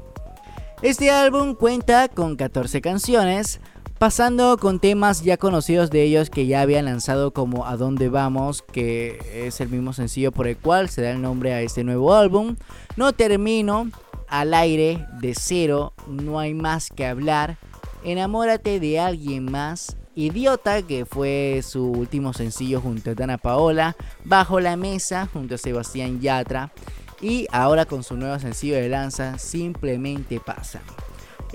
[0.81, 3.61] Este álbum cuenta con 14 canciones,
[3.97, 8.61] Pasando con temas ya conocidos de ellos que ya habían lanzado como A dónde vamos,
[8.61, 12.13] que es el mismo sencillo por el cual se da el nombre a este nuevo
[12.13, 12.57] álbum.
[12.97, 13.89] No termino,
[14.27, 17.57] al aire, de cero, no hay más que hablar.
[18.03, 19.95] Enamórate de alguien más.
[20.13, 23.95] Idiota, que fue su último sencillo junto a Dana Paola.
[24.25, 26.73] Bajo la mesa, junto a Sebastián Yatra.
[27.21, 30.81] Y ahora con su nuevo sencillo de lanza, simplemente pasa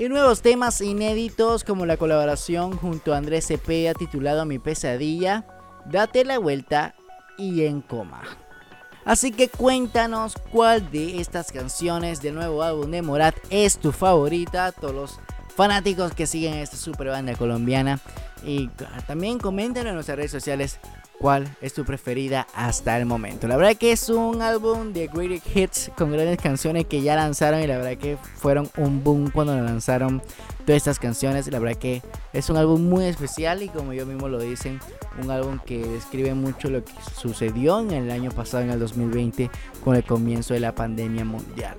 [0.01, 5.45] y nuevos temas inéditos como la colaboración junto a Andrés Cepeda titulado Mi pesadilla,
[5.85, 6.95] Date la vuelta
[7.37, 8.23] y En coma.
[9.05, 14.73] Así que cuéntanos cuál de estas canciones del nuevo álbum de Morat es tu favorita.
[14.73, 15.21] Todos los
[15.55, 18.01] fanáticos que siguen esta super banda colombiana.
[18.43, 18.71] Y
[19.07, 20.81] también comenten en nuestras redes sociales
[21.21, 23.47] cuál es tu preferida hasta el momento.
[23.47, 27.61] La verdad que es un álbum de great hits con grandes canciones que ya lanzaron
[27.61, 30.23] y la verdad que fueron un boom cuando lanzaron
[30.65, 31.47] todas estas canciones.
[31.49, 32.03] La verdad que
[32.33, 34.81] es un álbum muy especial y como yo mismo lo dicen,
[35.23, 39.51] un álbum que describe mucho lo que sucedió en el año pasado, en el 2020,
[39.85, 41.77] con el comienzo de la pandemia mundial.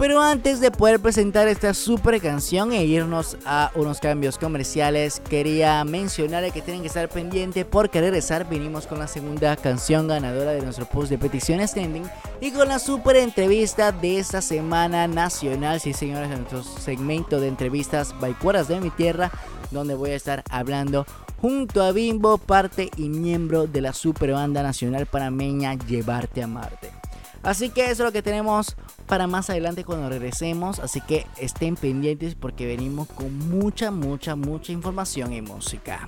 [0.00, 5.84] Pero antes de poder presentar esta super canción e irnos a unos cambios comerciales, quería
[5.84, 10.52] mencionar que tienen que estar pendientes porque al regresar vinimos con la segunda canción ganadora
[10.52, 12.04] de nuestro post de peticiones trending
[12.40, 17.48] y con la super entrevista de esta semana nacional, sí señores, en nuestro segmento de
[17.48, 19.30] entrevistas Baicueras de mi tierra,
[19.70, 21.04] donde voy a estar hablando
[21.42, 26.99] junto a Bimbo, parte y miembro de la super banda nacional panameña Llevarte a Marte.
[27.42, 28.76] Así que eso es lo que tenemos
[29.06, 30.78] para más adelante cuando regresemos.
[30.78, 36.06] Así que estén pendientes porque venimos con mucha, mucha, mucha información y música.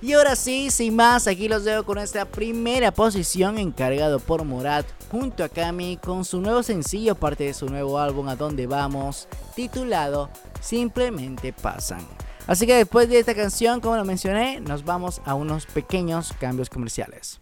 [0.00, 4.86] Y ahora sí, sin más, aquí los dejo con nuestra primera posición encargado por Morat
[5.10, 9.26] junto a Cami con su nuevo sencillo, parte de su nuevo álbum A Dónde Vamos,
[9.56, 12.06] titulado Simplemente Pasan.
[12.46, 16.70] Así que después de esta canción, como lo mencioné, nos vamos a unos pequeños cambios
[16.70, 17.40] comerciales.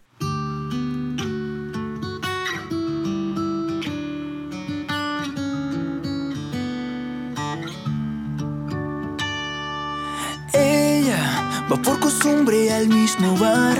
[11.69, 13.77] Va por costumbre al mismo bar,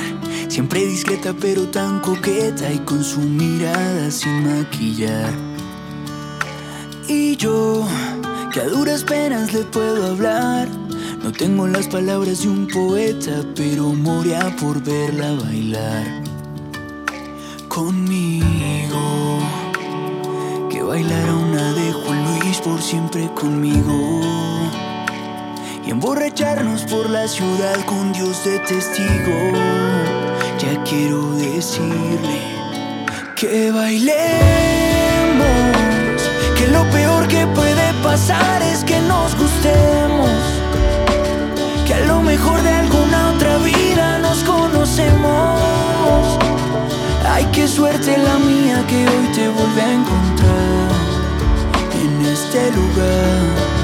[0.49, 5.32] siempre discreta pero tan coqueta y con su mirada sin maquillar.
[7.07, 7.88] Y yo,
[8.51, 10.67] que a duras penas le puedo hablar,
[11.23, 16.23] no tengo las palabras de un poeta, pero moría por verla bailar.
[17.69, 19.39] Conmigo,
[20.69, 24.87] que bailara una de Juan Luis por siempre conmigo
[25.88, 29.54] y emborracharnos por la ciudad con Dios de testigo.
[30.60, 32.42] Ya quiero decirle
[33.36, 34.18] que bailemos,
[36.58, 40.30] que lo peor que puede pasar es que nos gustemos,
[41.86, 45.62] que a lo mejor de alguna otra vida nos conocemos.
[47.30, 50.92] Ay, qué suerte la mía que hoy te vuelve a encontrar
[52.02, 53.76] en este lugar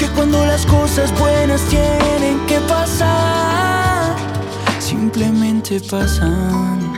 [0.00, 4.16] que cuando las cosas buenas tienen que pasar,
[4.78, 6.89] simplemente pasan.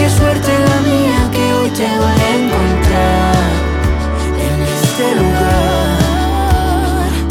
[0.00, 3.36] Qué suerte la mía que hoy te voy a encontrar.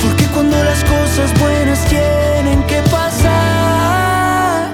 [0.04, 4.72] Porque cuando las cosas buenas tienen que pasar,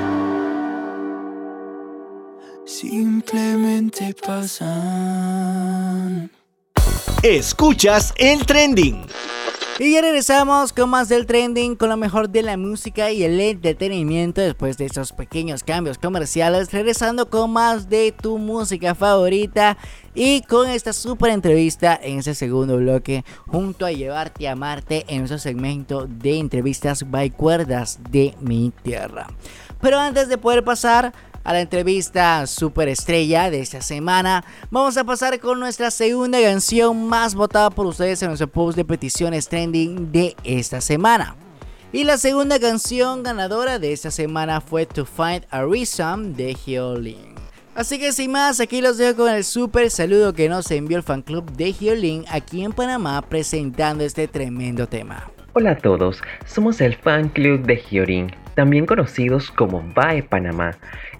[2.65, 6.31] simplemente pasan.
[7.23, 9.05] Escuchas el trending.
[9.77, 13.41] Y ya regresamos con más del trending, con lo mejor de la música y el
[13.41, 19.77] entretenimiento después de esos pequeños cambios comerciales, regresando con más de tu música favorita
[20.13, 25.17] y con esta super entrevista en ese segundo bloque junto a Llevarte a Marte en
[25.17, 29.27] nuestro segmento de entrevistas by cuerdas de mi tierra.
[29.81, 31.11] Pero antes de poder pasar
[31.45, 37.35] a la entrevista superestrella de esta semana, vamos a pasar con nuestra segunda canción más
[37.35, 41.35] votada por ustedes en nuestro post de peticiones trending de esta semana.
[41.93, 47.35] Y la segunda canción ganadora de esta semana fue To Find a Reason de Hyolyn.
[47.75, 51.03] Así que sin más, aquí los dejo con el super saludo que nos envió el
[51.03, 55.29] fan club de Hyolyn aquí en Panamá presentando este tremendo tema.
[55.53, 60.71] Hola a todos, somos el fan club de Hyolyn también conocidos como BAE Panamá.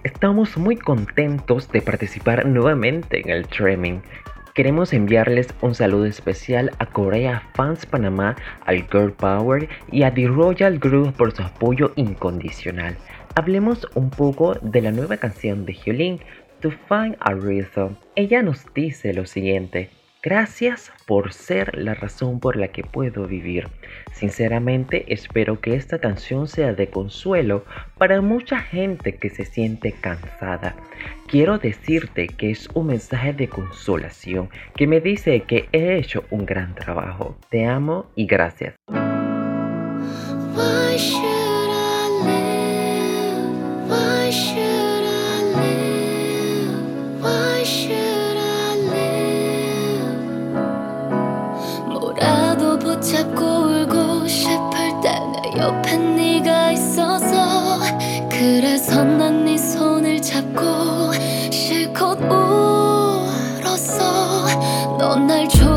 [0.02, 4.00] Estamos muy contentos de participar nuevamente en el streaming.
[4.54, 10.28] Queremos enviarles un saludo especial a Corea Fans Panamá, al Girl Power y a The
[10.28, 12.96] Royal Group por su apoyo incondicional.
[13.34, 16.20] Hablemos un poco de la nueva canción de Hyolyn,
[16.60, 17.98] To Find a Reason.
[18.14, 19.90] Ella nos dice lo siguiente.
[20.26, 23.68] Gracias por ser la razón por la que puedo vivir.
[24.12, 27.64] Sinceramente espero que esta canción sea de consuelo
[27.96, 30.74] para mucha gente que se siente cansada.
[31.28, 36.44] Quiero decirte que es un mensaje de consolación que me dice que he hecho un
[36.44, 37.36] gran trabajo.
[37.48, 38.74] Te amo y gracias.
[59.04, 61.12] 난 네 손을 잡고
[61.50, 63.98] 실컷 울었어.
[64.98, 65.75] 넌날 조용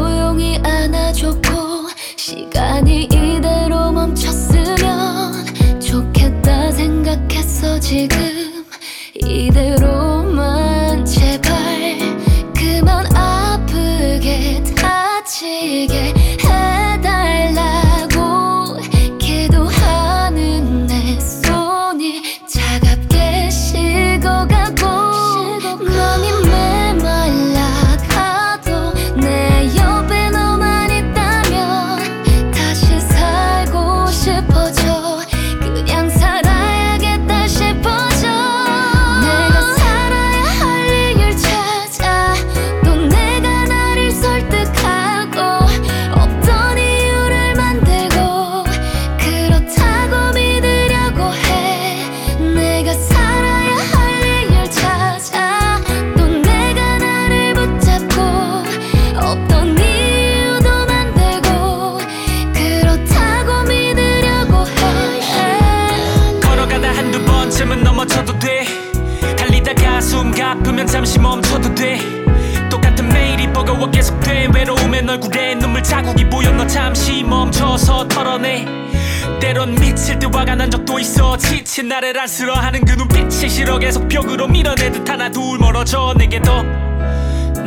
[82.10, 86.64] 나를 안쓰러워하는 그 눈빛이 싫어 계속 벽으로 밀어내듯 하나 둘 멀어져 내게도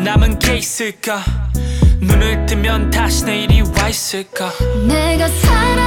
[0.03, 1.23] 남은 게 있을까
[2.01, 4.51] 눈을 뜨면 다시 내일이 와 있을까
[4.89, 5.82] 내가 살아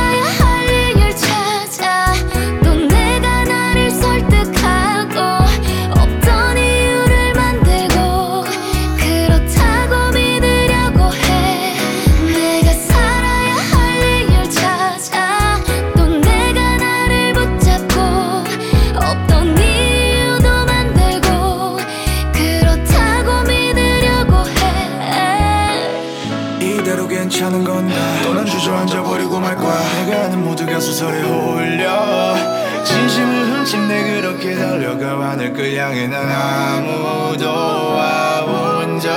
[30.85, 32.35] 소설에 홀려.
[32.83, 39.09] 진심을 훔친 내 그렇게 달려가 하늘을 향해 난 아무도 와본 적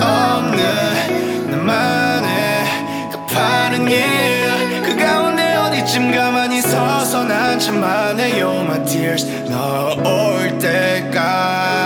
[0.00, 9.26] 없는 나만의 가파른 길그 가운데 어디쯤 가만히 서서 난 참만해요 my tears.
[9.50, 11.85] 너 올 때까지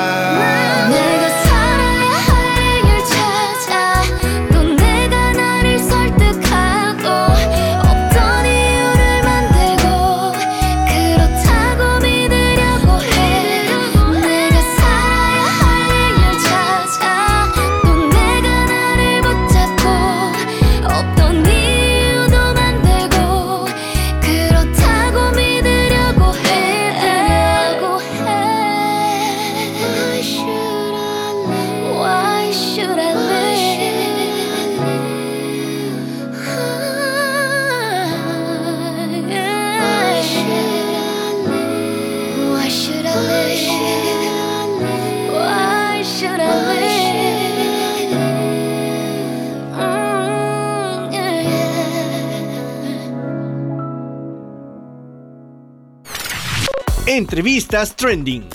[57.71, 58.49] Entrevistas Trending.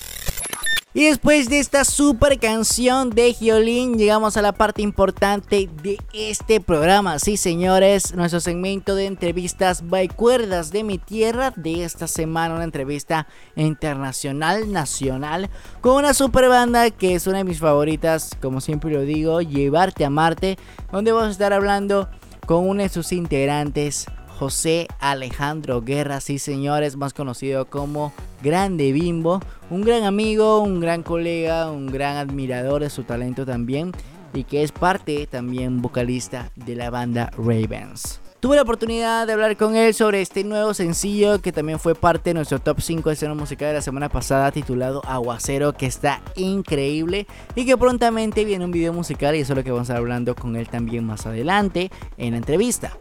[0.93, 6.59] Y después de esta super canción de Giolín, llegamos a la parte importante de este
[6.59, 7.17] programa.
[7.19, 12.55] Sí, señores, nuestro segmento de entrevistas by Cuerdas de mi Tierra de esta semana.
[12.55, 15.49] Una entrevista internacional, nacional,
[15.79, 20.03] con una super banda que es una de mis favoritas, como siempre lo digo, Llevarte
[20.03, 20.57] a Marte,
[20.91, 22.09] donde vamos a estar hablando
[22.45, 24.07] con uno de sus integrantes,
[24.37, 28.13] José Alejandro Guerra, sí señores, más conocido como
[28.43, 33.91] Grande Bimbo, un gran amigo, un gran colega, un gran admirador de su talento también
[34.33, 38.19] y que es parte también vocalista de la banda Ravens.
[38.41, 42.29] Tuve la oportunidad de hablar con él sobre este nuevo sencillo que también fue parte
[42.29, 46.21] de nuestro top 5 de escena musical de la semana pasada titulado Aguacero que está
[46.35, 47.25] increíble
[47.55, 49.97] y que prontamente viene un video musical y eso es lo que vamos a estar
[49.97, 52.91] hablando con él también más adelante en la entrevista.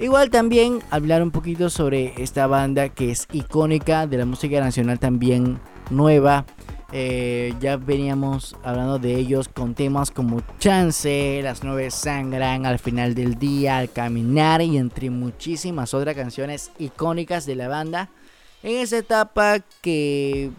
[0.00, 4.98] Igual también hablar un poquito sobre esta banda que es icónica de la música nacional
[4.98, 6.44] también nueva
[6.92, 13.14] eh, ya veníamos hablando de ellos con temas como Chance, Las Nueve Sangran, Al final
[13.14, 18.08] del día, Al caminar y entre muchísimas otras canciones icónicas de la banda.
[18.62, 20.50] En esa etapa que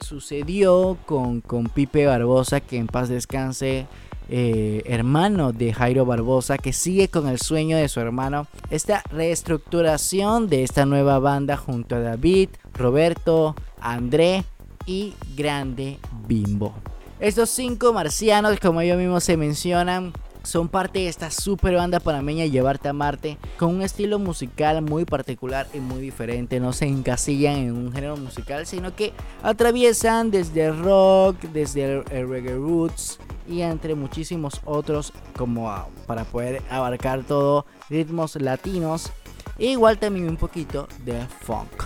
[0.00, 3.86] sucedió con, con Pipe Barbosa, que en paz descanse,
[4.28, 8.46] eh, hermano de Jairo Barbosa, que sigue con el sueño de su hermano.
[8.70, 14.44] Esta reestructuración de esta nueva banda junto a David, Roberto, André
[14.86, 16.74] y Grande Bimbo.
[17.20, 20.12] Estos cinco marcianos, como ellos mismos se mencionan,
[20.46, 25.04] son parte de esta super banda panameña Llevarte a Marte, con un estilo musical muy
[25.04, 26.60] particular y muy diferente.
[26.60, 32.28] No se encasillan en un género musical, sino que atraviesan desde el rock, desde el
[32.28, 33.18] reggae roots
[33.48, 35.68] y entre muchísimos otros, como
[36.06, 39.10] para poder abarcar todo ritmos latinos.
[39.58, 41.84] E igual también un poquito de funk.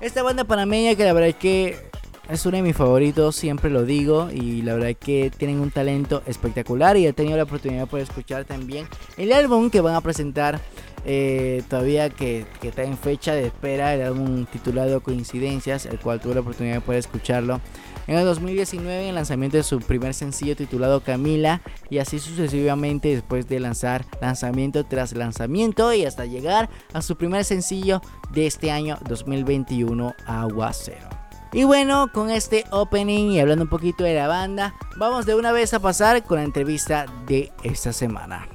[0.00, 1.89] Esta banda panameña que la verdad es que
[2.30, 4.30] es uno de mis favoritos, siempre lo digo.
[4.32, 6.96] Y la verdad es que tienen un talento espectacular.
[6.96, 10.60] Y he tenido la oportunidad de escuchar también el álbum que van a presentar.
[11.06, 16.34] Eh, todavía que, está en fecha de espera, el álbum titulado Coincidencias, el cual tuve
[16.34, 17.58] la oportunidad de poder escucharlo
[18.06, 23.08] en el 2019 en el lanzamiento de su primer sencillo titulado Camila y así sucesivamente
[23.08, 28.02] después de lanzar lanzamiento tras lanzamiento y hasta llegar a su primer sencillo
[28.32, 31.19] de este año 2021 Aguacero.
[31.52, 35.50] Y bueno, con este opening y hablando un poquito de la banda, vamos de una
[35.50, 38.48] vez a pasar con la entrevista de esta semana.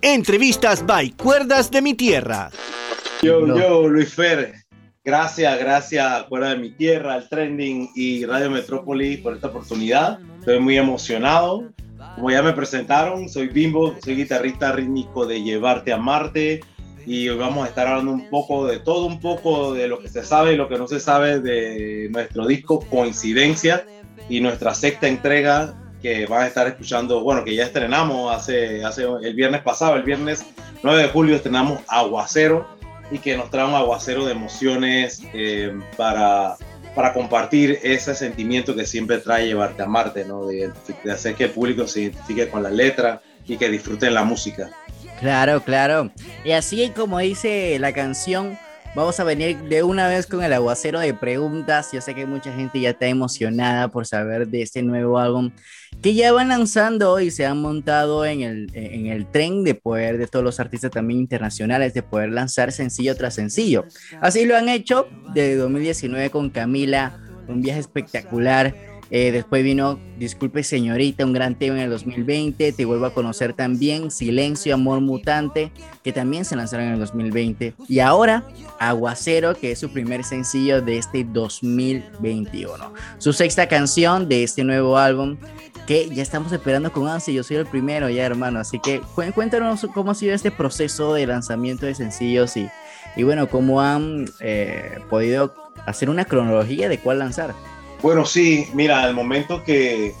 [0.00, 2.50] Entrevistas by Cuerdas de mi Tierra.
[3.22, 4.54] Yo, yo, Luis Fer.
[5.04, 10.18] Gracias, gracias Cuerdas de mi Tierra, al Trending y Radio Metrópolis por esta oportunidad.
[10.40, 11.70] Estoy muy emocionado.
[12.14, 16.62] Como ya me presentaron, soy Bimbo, soy guitarrista rítmico de Llevarte a Marte
[17.06, 20.24] y vamos a estar hablando un poco de todo, un poco de lo que se
[20.24, 23.86] sabe y lo que no se sabe de nuestro disco Coincidencia
[24.28, 29.04] y nuestra sexta entrega que van a estar escuchando, bueno, que ya estrenamos hace, hace
[29.22, 30.44] el viernes pasado, el viernes
[30.82, 32.66] 9 de julio estrenamos Aguacero
[33.12, 36.56] y que nos trae un aguacero de emociones eh, para,
[36.96, 40.46] para compartir ese sentimiento que siempre trae llevarte a Marte, ¿no?
[40.46, 40.72] de,
[41.04, 44.70] de hacer que el público se identifique con la letra y que disfruten la música.
[45.20, 46.10] Claro, claro.
[46.44, 48.58] Y así como dice la canción,
[48.94, 51.90] vamos a venir de una vez con el aguacero de preguntas.
[51.92, 55.52] Yo sé que mucha gente ya está emocionada por saber de este nuevo álbum
[56.02, 60.18] que ya van lanzando y se han montado en el, en el tren de poder
[60.18, 63.84] de todos los artistas también internacionales de poder lanzar sencillo tras sencillo.
[64.20, 68.74] Así lo han hecho de 2019 con Camila, un viaje espectacular
[69.10, 72.72] eh, después vino Disculpe Señorita, un gran tema en el 2020.
[72.72, 75.70] Te vuelvo a conocer también Silencio, Amor Mutante,
[76.02, 77.74] que también se lanzaron en el 2020.
[77.88, 78.44] Y ahora
[78.78, 82.92] Aguacero, que es su primer sencillo de este 2021.
[83.18, 85.36] Su sexta canción de este nuevo álbum
[85.86, 87.32] que ya estamos esperando con ansia.
[87.32, 88.58] Yo soy el primero ya, hermano.
[88.58, 89.00] Así que
[89.34, 92.68] cuéntanos cómo ha sido este proceso de lanzamiento de sencillos y,
[93.14, 95.54] y bueno, cómo han eh, podido
[95.86, 97.54] hacer una cronología de cuál lanzar.
[98.02, 100.14] Bueno, sí, mira, al momento que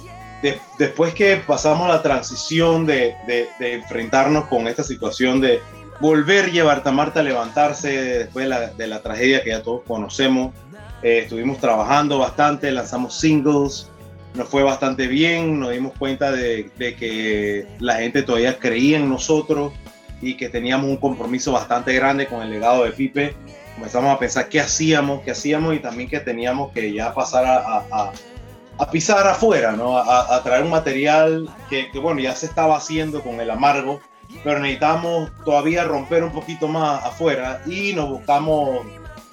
[0.78, 3.14] después que pasamos la transición de,
[3.58, 5.60] enfrentarnos con esta situación de
[6.00, 10.54] volver llevar a Marta a levantarse después de la, tragedia que ya todos conocemos,
[11.02, 13.90] eh, estuvimos trabajando bastante, lanzamos singles,
[14.34, 19.08] nos fue bastante bien, nos dimos cuenta de, de que la gente todavía creía en
[19.08, 19.72] nosotros
[20.20, 23.34] y que teníamos un compromiso bastante grande con el legado de Pipe
[23.76, 28.12] comenzamos a pensar qué hacíamos, qué hacíamos y también que teníamos que ya pasar a,
[28.78, 29.98] a, pisar afuera, ¿no?
[29.98, 34.00] A, traer un material que, que, bueno, ya se estaba haciendo con el amargo,
[34.42, 38.86] pero necesitamos todavía romper un poquito más afuera y nos buscamos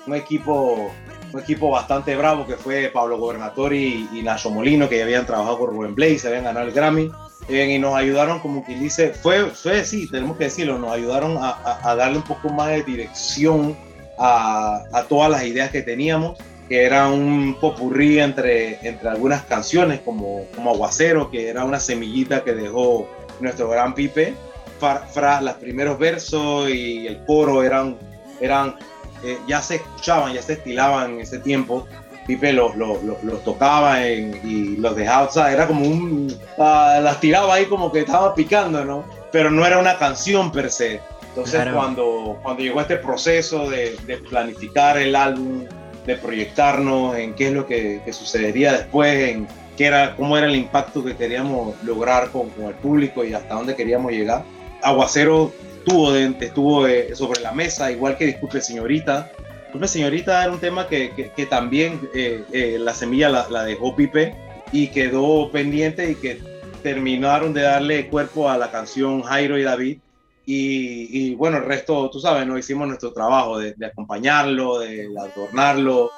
[0.06, 0.92] un equipo
[1.32, 5.58] un equipo bastante bravo que fue Pablo Gobernatori y, Nacho Molino, que ya habían trabajado
[5.58, 7.12] con Rubén Blaze, habían ganado el Grammy,
[7.50, 11.38] eh, y nos ayudaron, como quien dice, fue, fue sí, tenemos que decirlo, nos ayudaron
[11.40, 13.76] a, a darle un poco más de dirección
[14.18, 16.38] a, todas las ideas que teníamos,
[16.70, 22.44] que era un popurrí entre, entre algunas canciones, como, como Aguacero, que era una semillita
[22.44, 23.10] que dejó
[23.40, 24.34] nuestro gran Pipe.
[24.80, 27.98] Fra, los primeros versos y el coro eran,
[28.42, 28.76] eran
[29.24, 31.88] eh, ya se escuchaban, ya se estilaban en ese tiempo.
[32.28, 37.66] Pipe los, los, tocaba y los dejaba, o sea, era como un, las tiraba ahí
[37.66, 39.04] como que estaba picando, ¿no?
[39.32, 41.02] Pero no era una canción per se
[41.34, 41.76] Entonces, Claro.
[41.78, 45.66] cuando, cuando llegó este proceso de, de planificar el álbum,
[46.06, 50.46] de proyectarnos en qué es lo que, que sucedería después, en qué era, cómo era
[50.46, 54.44] el impacto que queríamos lograr con, con el público y hasta dónde queríamos llegar,
[54.84, 59.32] Aguacero estuvo, de- estuvo eh, sobre la mesa, igual que Disculpe Señorita.
[59.64, 63.64] Disculpe Señorita era un tema que, que- que también eh, eh, la semilla la, la
[63.64, 64.36] dejó Pipe
[64.72, 66.40] y quedó pendiente y que
[66.84, 70.00] terminaron de darle cuerpo a la canción Jairo y David.
[70.46, 75.08] Y, y, bueno, el resto, tú sabes, no hicimos nuestro trabajo de, de acompañarlo, de
[75.18, 76.12] adornarlo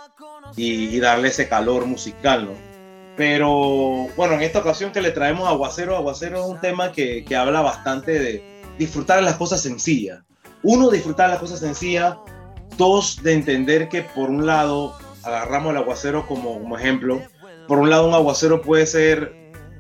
[0.56, 2.54] y, y darle ese calor musical, ¿no?
[3.16, 7.36] Pero bueno, en esta ocasión que le traemos Aguacero, Aguacero es un tema que, que
[7.36, 8.44] habla bastante de
[8.78, 10.20] disfrutar las cosas sencillas.
[10.64, 12.18] Uno, disfrutar las cosas sencillas.
[12.78, 17.22] Dos, de entender que por un lado, agarramos el aguacero como, como ejemplo.
[17.68, 19.34] Por un lado, un aguacero puede ser,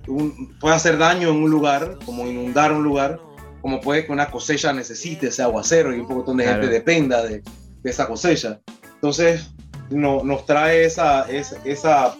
[0.07, 3.19] un- puede hacer daño en un lugar, como inundar un lugar,
[3.65, 6.61] como puede que una cosecha necesite ese aguacero y un montón de Claro.
[6.61, 7.41] gente dependa de,
[7.81, 8.59] de esa cosecha.
[8.93, 9.49] Entonces,
[9.89, 12.15] no, nos trae esa, esa, esa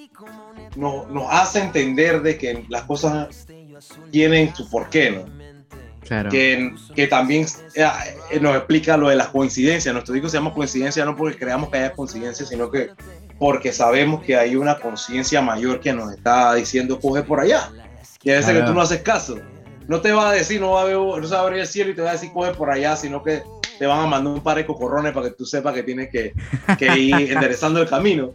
[0.75, 3.45] nos, nos hace entender de que las cosas
[4.09, 5.25] tienen su porqué, ¿no?
[5.99, 6.31] Claro.
[6.31, 7.87] que, que también eh,
[8.31, 9.93] eh, nos explica lo de las coincidencias.
[9.93, 12.89] Nuestro disco se llama coincidencia no porque creamos que haya coincidencias, sino que
[13.37, 17.69] porque sabemos que hay una conciencia mayor que nos está diciendo coge por allá.
[18.23, 18.61] Y a veces Claro.
[18.61, 19.37] que tú no haces caso.
[19.87, 21.67] No te va a decir, no va a, ver, no se va a abrir el
[21.67, 23.43] cielo y te va a decir coge por allá, sino que
[23.77, 26.33] te van a mandar un par de cocorrones para que tú sepas que tienes que,
[26.77, 28.31] que ir enderezando el camino.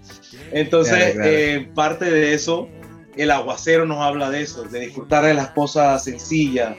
[0.52, 1.30] Entonces, Claro, claro.
[1.30, 2.68] eh, parte de eso,
[3.16, 6.76] el aguacero nos habla de eso, de disfrutar de las cosas sencillas,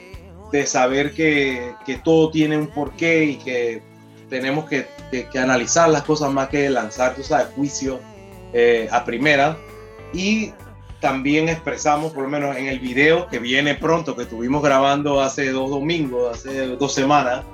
[0.50, 3.82] de saber que, que todo tiene un porqué y que
[4.28, 8.00] tenemos que, que- que analizar las cosas más que lanzar, tú sabes, juicio
[8.52, 9.56] eh, a primera.
[10.14, 10.52] Y
[11.02, 15.50] también expresamos, por lo menos en el video que viene pronto, que estuvimos grabando hace
[15.50, 17.44] dos domingos, hace dos semanas,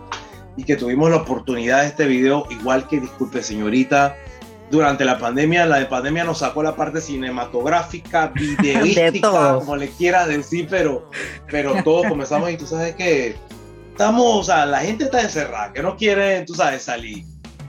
[0.56, 4.16] y que tuvimos la oportunidad de este video, igual que Disculpe Señorita,
[4.70, 10.66] durante la pandemia, la pandemia nos sacó la parte cinematográfica, videística, como le quieras decir,
[10.68, 11.10] pero,
[11.50, 13.34] pero todos comenzamos y tú sabes que
[13.92, 17.24] estamos, o sea, la gente está encerrada, que no quiere, tú sabes, salir.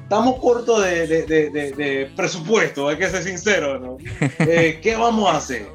[0.10, 3.98] Estamos cortos de, de- de- de- presupuesto, hay que ser sincero, ¿no?
[4.40, 5.68] Eh, ¿Qué vamos a hacer?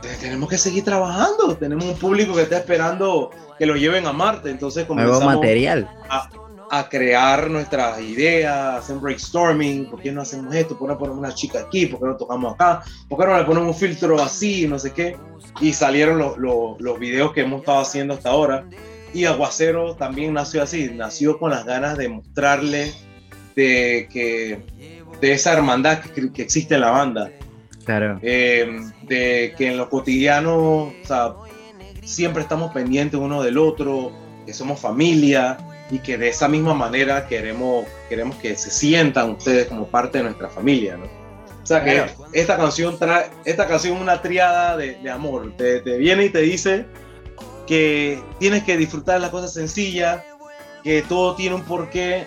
[0.00, 4.12] Te- Tenemos que seguir trabajando, tenemos un público que está esperando que lo lleven a
[4.12, 5.90] Marte, entonces Nuevo comenzamos material.
[6.08, 6.30] a,
[6.70, 10.78] a crear nuestras ideas, hacer brainstorming, ¿por qué no hacemos esto?
[10.78, 11.86] ¿Por qué no ponemos una chica aquí?
[11.86, 12.82] ¿Por qué no tocamos acá?
[13.08, 14.68] ¿Por qué no le ponemos un filtro así?
[14.68, 15.16] No sé qué.
[15.60, 18.64] Y salieron los, los, los videos que hemos estado haciendo hasta ahora.
[19.12, 22.94] Y Aguacero también nació así, nació con las ganas de mostrarle
[23.56, 24.58] de, que,
[25.20, 27.30] de esa hermandad que, que existe en la banda.
[27.84, 28.18] Claro.
[28.22, 31.34] Eh, de que en lo cotidiano, o sea,
[32.04, 34.12] siempre estamos pendientes uno del otro,
[34.46, 35.58] que somos familia
[35.90, 40.24] y que de esa misma manera queremos, queremos que se sientan ustedes como parte de
[40.24, 41.06] nuestra familia, ¿no?
[41.62, 42.12] O sea que Claro.
[42.32, 46.30] esta canción trae, esta canción es una triada de, de amor, te, te viene y
[46.30, 46.86] te dice
[47.66, 50.22] que tienes que disfrutar las cosas sencillas,
[50.82, 52.24] que todo tiene un porqué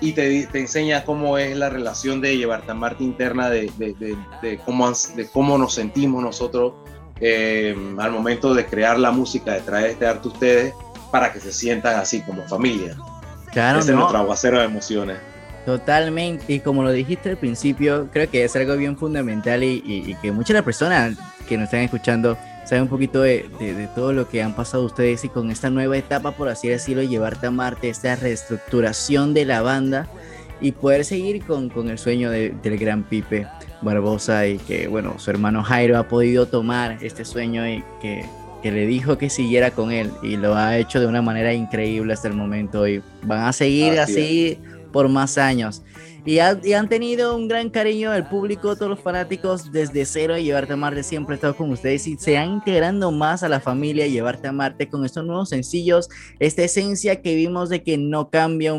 [0.00, 3.94] y te, te enseña cómo es la relación de llevarte a Marte interna, de, de,
[3.94, 6.74] de, de cómo, de cómo nos sentimos nosotros
[7.20, 10.74] eh, al momento de crear la música, de traer este arte a ustedes
[11.10, 12.96] para que se sientan así como familia.
[13.50, 15.16] Claro, Ese es nuestro aguacero de emociones.
[15.66, 20.10] Totalmente, y como lo dijiste al principio, creo que es algo bien fundamental y, y-
[20.12, 22.38] y que muchas de las personas que nos están escuchando
[22.68, 25.70] saben un poquito de, de- de todo lo que han pasado ustedes y con esta
[25.70, 30.06] nueva etapa, por así decirlo, llevarte a Marte, esta reestructuración de la banda
[30.60, 33.46] y poder seguir con, con el sueño de- del gran Pipe
[33.80, 38.24] Barbosa y que, bueno, su hermano Jairo ha podido tomar este sueño y que,
[38.62, 42.12] que le dijo que siguiera con él y lo ha hecho de una manera increíble
[42.12, 44.58] hasta el momento y van a seguir Así así
[44.92, 45.82] por más años.
[46.28, 50.36] Y, ha- y han tenido un gran cariño del público, todos los fanáticos desde cero
[50.36, 53.48] y Llevarte a Marte siempre ha estado con ustedes y se han integrando más a
[53.48, 57.96] la familia Llevarte a Marte con estos nuevos sencillos, esta esencia que vimos de que
[57.96, 58.74] no cambia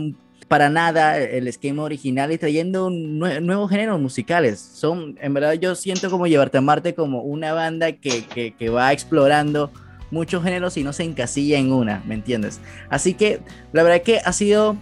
[0.48, 4.60] para nada el esquema original y trayendo nue- nuevos géneros musicales.
[4.60, 8.70] Son, en verdad yo siento como Llevarte a Marte como una banda que, que, que
[8.70, 9.72] va explorando
[10.12, 12.60] muchos géneros y no se encasilla en una, ¿me entiendes?
[12.90, 13.40] Así que
[13.74, 14.76] la verdad que ha sido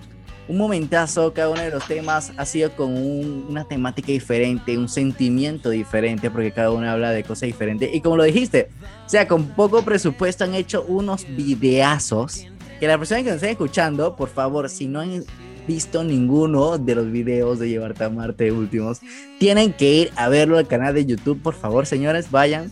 [0.47, 4.87] un momentazo, cada uno de los temas ha sido con un- una temática diferente, un
[4.89, 7.93] sentimiento diferente, porque cada uno habla de cosas diferentes.
[7.93, 8.69] Y como lo dijiste,
[9.05, 12.45] o sea, con poco presupuesto han hecho unos videazos.
[12.79, 15.23] Que las personas que nos estén escuchando, por favor, si no han
[15.67, 18.99] visto ninguno de los videos de Llevarte a Marte últimos,
[19.39, 22.71] tienen que ir a verlo al canal de YouTube, por favor, señores, vayan.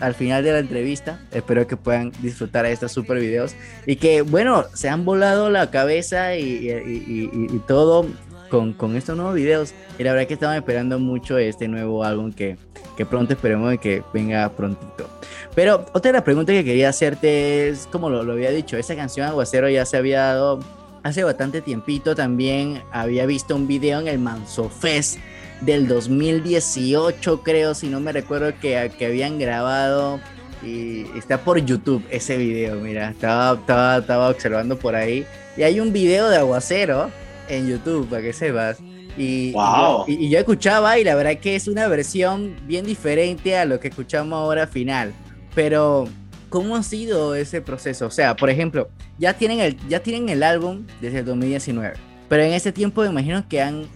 [0.00, 1.20] Al final de la entrevista.
[1.32, 3.54] Espero que puedan disfrutar de estos super videos
[3.86, 8.06] y que, bueno, se han volado la cabeza y, todo
[8.50, 9.74] con, estos nuevos videos.
[9.98, 12.56] Y la verdad que estaban esperando mucho este nuevo álbum que,
[12.96, 15.08] que pronto esperemos que venga prontito.
[15.54, 18.96] Pero otra de las preguntas que quería hacerte es, como lo, lo había dicho, esa
[18.96, 20.60] canción Aguacero ya se había dado
[21.04, 22.14] hace bastante tiempito.
[22.16, 25.18] También había visto un video en el Manso Fest
[25.60, 30.20] del 2018, creo, si no me recuerdo, que, que habían grabado.
[30.62, 35.26] Y está por YouTube ese video, mira, estaba, estaba, estaba observando por ahí.
[35.56, 37.10] Y hay un video de aguacero
[37.48, 38.78] en YouTube, para que sepas.
[39.16, 40.04] Y, wow.
[40.08, 43.78] y, y, yo escuchaba y la verdad que es una versión bien diferente a lo
[43.78, 45.12] que escuchamos ahora final.
[45.54, 46.08] Pero,
[46.48, 48.06] ¿cómo ha sido ese proceso?
[48.06, 48.88] O sea, por ejemplo,
[49.18, 51.94] ya tienen el, ya tienen el álbum desde el 2019.
[52.28, 53.86] Pero en ese tiempo me imagino que han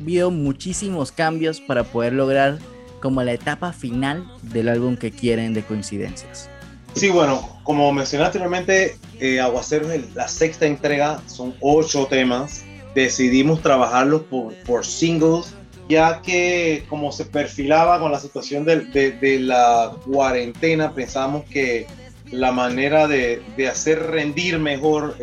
[0.00, 2.58] habido muchísimos cambios para poder lograr
[3.00, 6.50] como la etapa final del álbum que quieren de coincidencias.
[6.94, 12.64] Sí, bueno, como mencioné anteriormente, eh, es la sexta entrega, son ocho temas.
[12.94, 15.54] Decidimos trabajarlos por, por singles,
[15.88, 21.86] ya que como se perfilaba con la situación de, la cuarentena, pensamos que
[22.32, 23.40] la manera de,
[23.70, 25.16] hacer rendir mejor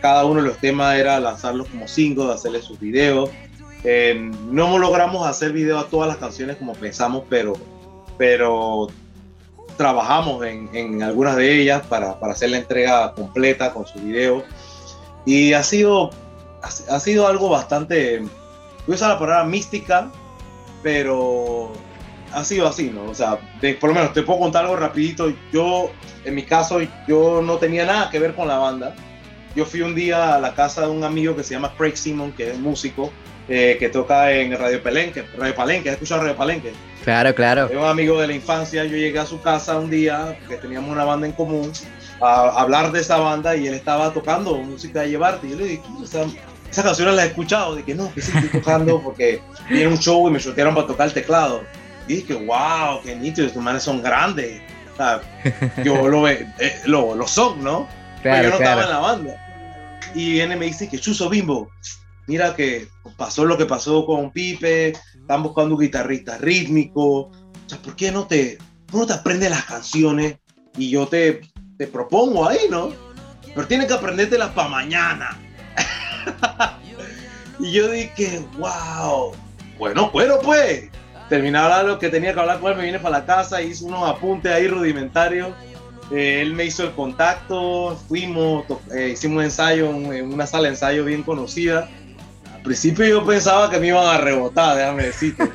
[0.00, 3.30] cada uno de los temas era lanzarlos como singles, hacerle sus videos
[3.84, 7.52] eh, no logramos hacer video a todas las canciones como pensamos, pero,
[8.16, 8.88] pero
[9.76, 14.42] trabajamos en, en algunas de ellas para, para, hacer la entrega completa con su video.
[15.26, 16.10] Y ha sido,
[16.62, 18.22] ha, sido algo bastante,
[18.86, 20.10] voy la palabra mística,
[20.82, 21.70] pero
[22.32, 23.04] ha sido así, ¿no?
[23.04, 23.38] O sea,
[23.80, 25.30] por lo menos te puedo contar algo rapidito.
[25.52, 25.90] Yo,
[26.24, 28.94] en mi caso, yo no tenía nada que ver con la banda.
[29.54, 32.32] Yo fui un día a la casa de un amigo que se llama Craig Simon,
[32.32, 33.10] que es músico,
[33.48, 35.24] eh, que toca en Radio Palenque.
[35.36, 36.72] Radio Palenque, ¿has escuchado Radio Palenque?
[37.04, 37.66] Claro, claro.
[37.66, 38.84] Es un amigo de la infancia.
[38.84, 41.70] Yo llegué a su casa un día, que teníamos una banda en común,
[42.20, 45.46] a hablar de esa banda y él estaba tocando música de llevarte.
[45.46, 46.24] Y yo le dije, esa,
[46.70, 47.76] esa canción la he escuchado.
[47.76, 51.08] Dije, no, que sí estoy tocando porque vi un show y me shotearon para tocar
[51.08, 51.62] el teclado.
[52.08, 54.62] Y dije, wow, qué nítido, estos manes son grandes.
[54.94, 55.20] O sea,
[55.84, 56.46] yo lo, eh,
[56.86, 57.86] lo, lo, son, ¿no?
[58.22, 60.00] Pero yo no estaba en la banda.
[60.14, 61.70] Y viene y me dice que Chuzo Bimbo,
[62.26, 67.32] mira que pasó lo que pasó con Pipe, están buscando un guitarrista rítmico, o
[67.66, 68.58] sea, ¿por qué no te,
[68.92, 70.36] no te aprendes las canciones
[70.76, 71.40] y yo te,
[71.78, 72.90] te propongo ahí, ¿no?
[73.54, 75.38] Pero tienes que aprendértelas para mañana.
[77.60, 79.32] y yo dije, wow,
[79.78, 80.90] bueno, bueno, pues.
[81.28, 84.06] Terminaba lo que tenía que hablar con él, me vine para la casa, hice unos
[84.08, 85.54] apuntes ahí rudimentarios.
[86.10, 90.70] Eh, él me hizo el contacto, fuimos, eh, hicimos un ensayo en una sala de
[90.70, 91.88] ensayo bien conocida
[92.64, 95.48] principio yo pensaba que me iban a rebotar, déjame decirte.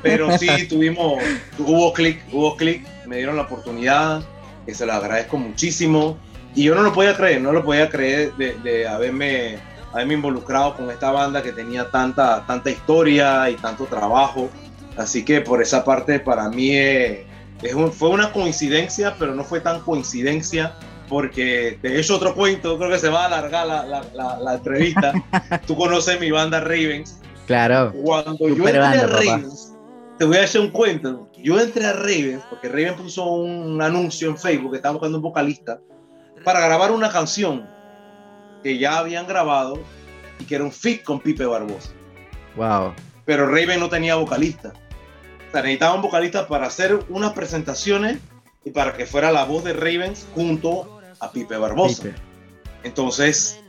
[0.00, 1.22] Pero sí, tuvimos,
[1.58, 4.22] hubo clic, hubo clic, me dieron la oportunidad,
[4.64, 6.16] que se lo agradezco muchísimo.
[6.54, 9.58] Y yo no lo podía creer, no lo podía creer de, haberme,
[9.92, 14.48] haberme involucrado con esta banda que tenía tanta, tanta historia y tanto trabajo.
[14.96, 17.20] Así que por esa parte para mí es,
[17.92, 20.74] fue una coincidencia, pero no fue tan coincidencia
[21.12, 25.12] porque de hecho otro cuento, creo que se va a alargar la, la, entrevista.
[25.66, 27.20] Tú conoces mi banda Ravens.
[27.46, 27.92] Claro.
[28.02, 29.74] Cuando yo entré a Ravens,
[30.16, 31.28] te voy a hacer un cuento.
[31.36, 35.22] Yo entré a Ravens porque Ravens puso un anuncio en Facebook que estaba buscando un
[35.22, 35.80] vocalista
[36.44, 37.68] para grabar una canción
[38.62, 39.78] que ya habían grabado
[40.38, 41.90] y que era un fit con Pipe Barbosa.
[42.56, 42.94] Wow.
[43.26, 44.72] Pero Raven no tenía vocalista.
[45.48, 48.16] O sea, necesitaban vocalista para hacer unas presentaciones
[48.64, 52.08] y para que fuera la voz de Ravens junto a Pipe Barbosa.
[52.82, 53.60] Entonces,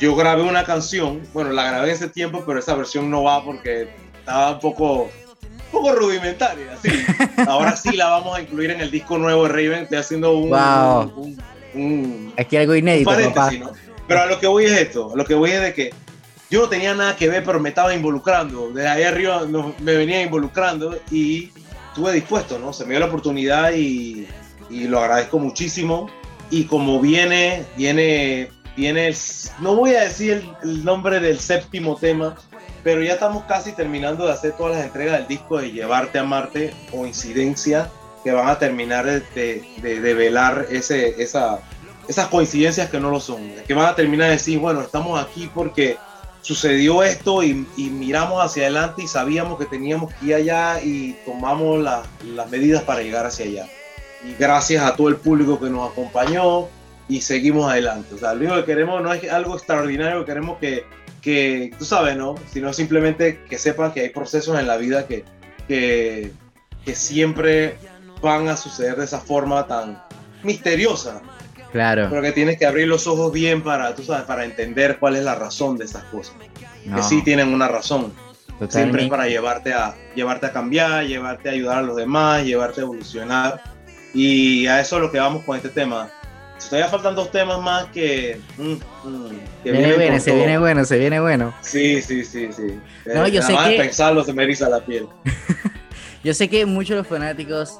[0.00, 3.42] yo grabé una canción, bueno, la grabé en ese tiempo, pero esa versión no va
[3.44, 3.88] porque
[4.18, 6.72] estaba un poco, un poco rudimentaria.
[6.72, 6.90] Así.
[7.48, 10.50] Ahora sí la vamos a incluir en el disco nuevo de Raven, estoy haciendo un...
[10.50, 11.36] Wow.
[12.36, 13.12] Aquí algo inédito,
[14.08, 15.90] Pero a lo que voy es esto, a lo que voy es de que
[16.50, 18.70] yo no tenía nada que ver, pero me estaba involucrando.
[18.70, 21.50] De ahí arriba me venía involucrando y
[21.88, 22.72] estuve dispuesto, ¿no?
[22.72, 24.26] Se me dio la oportunidad y,
[24.70, 26.08] y lo agradezco muchísimo
[26.50, 29.14] y como viene, viene, viene,
[29.60, 32.36] no voy a decir el, nombre del séptimo tema,
[32.82, 36.24] pero ya estamos casi terminando de hacer todas las entregas del disco de Llevarte a
[36.24, 37.90] Marte, coincidencia,
[38.22, 41.60] que van a terminar de, de, velar ese, esa,
[42.08, 45.50] esas coincidencias que no lo son, que van a terminar de decir, bueno, estamos aquí
[45.52, 45.96] porque
[46.42, 51.82] sucedió esto y, miramos hacia adelante y sabíamos que teníamos que ir allá y tomamos
[51.82, 53.66] las medidas para llegar hacia allá
[54.26, 56.68] y gracias a todo el público que nos acompañó
[57.08, 58.14] y seguimos adelante.
[58.14, 60.84] O sea, lo único que queremos no es algo extraordinario, queremos que,
[61.20, 62.34] que tú sabes, ¿no?
[62.52, 65.24] Sino simplemente que sepan que hay procesos en la vida que,
[65.68, 66.32] que,
[66.84, 67.76] que siempre
[68.20, 70.02] van a suceder de esa forma tan
[70.42, 71.20] misteriosa.
[71.72, 72.06] Claro.
[72.08, 75.24] Pero que tienes que abrir los ojos bien para, tú sabes, para entender cuál es
[75.24, 76.34] la razón de esas cosas.
[76.84, 76.96] No.
[76.96, 78.12] Que sí tienen una razón.
[78.46, 79.04] Siempre Totalmente.
[79.04, 82.84] es para llevarte a, llevarte a cambiar, llevarte a ayudar a los demás, llevarte a
[82.84, 83.75] evolucionar.
[84.16, 86.08] Y a eso es lo que vamos con este tema.
[86.70, 88.40] Todavía faltan dos temas más que...
[88.56, 89.30] mm, mm,
[89.62, 90.38] que Viene bueno, se todo.
[90.38, 91.54] viene bueno, se viene bueno.
[91.60, 92.80] Sí, sí, sí, sí.
[93.14, 95.06] No, Eh, yo sé que- pensarlo se me eriza la piel.
[96.24, 97.78] Yo sé que muchos de los fanáticos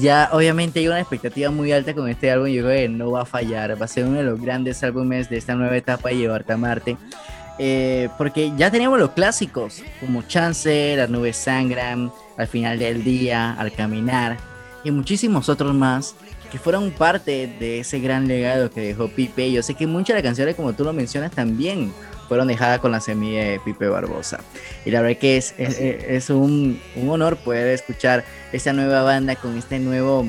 [0.00, 2.48] ya obviamente hay una expectativa muy alta con este álbum.
[2.48, 3.80] Yo creo que no va a fallar.
[3.80, 6.56] Va a ser uno de los grandes álbumes de esta nueva etapa de Llevarte a
[6.58, 6.98] Marte.
[7.58, 13.54] Eh, porque ya teníamos los clásicos como Chance, Las nubes sangran, Al final del día,
[13.54, 14.36] Al caminar
[14.86, 16.14] y muchísimos otros más
[16.52, 19.50] que fueron parte de ese gran legado que dejó Pipe.
[19.50, 21.92] Yo sé que muchas de las canciones, como tú lo mencionas, también
[22.28, 24.38] fueron dejadas con la semilla de Pipe Barbosa.
[24.84, 29.34] Y la verdad que es, es, es un, un honor poder escuchar esta nueva banda
[29.34, 30.24] con este nuevo,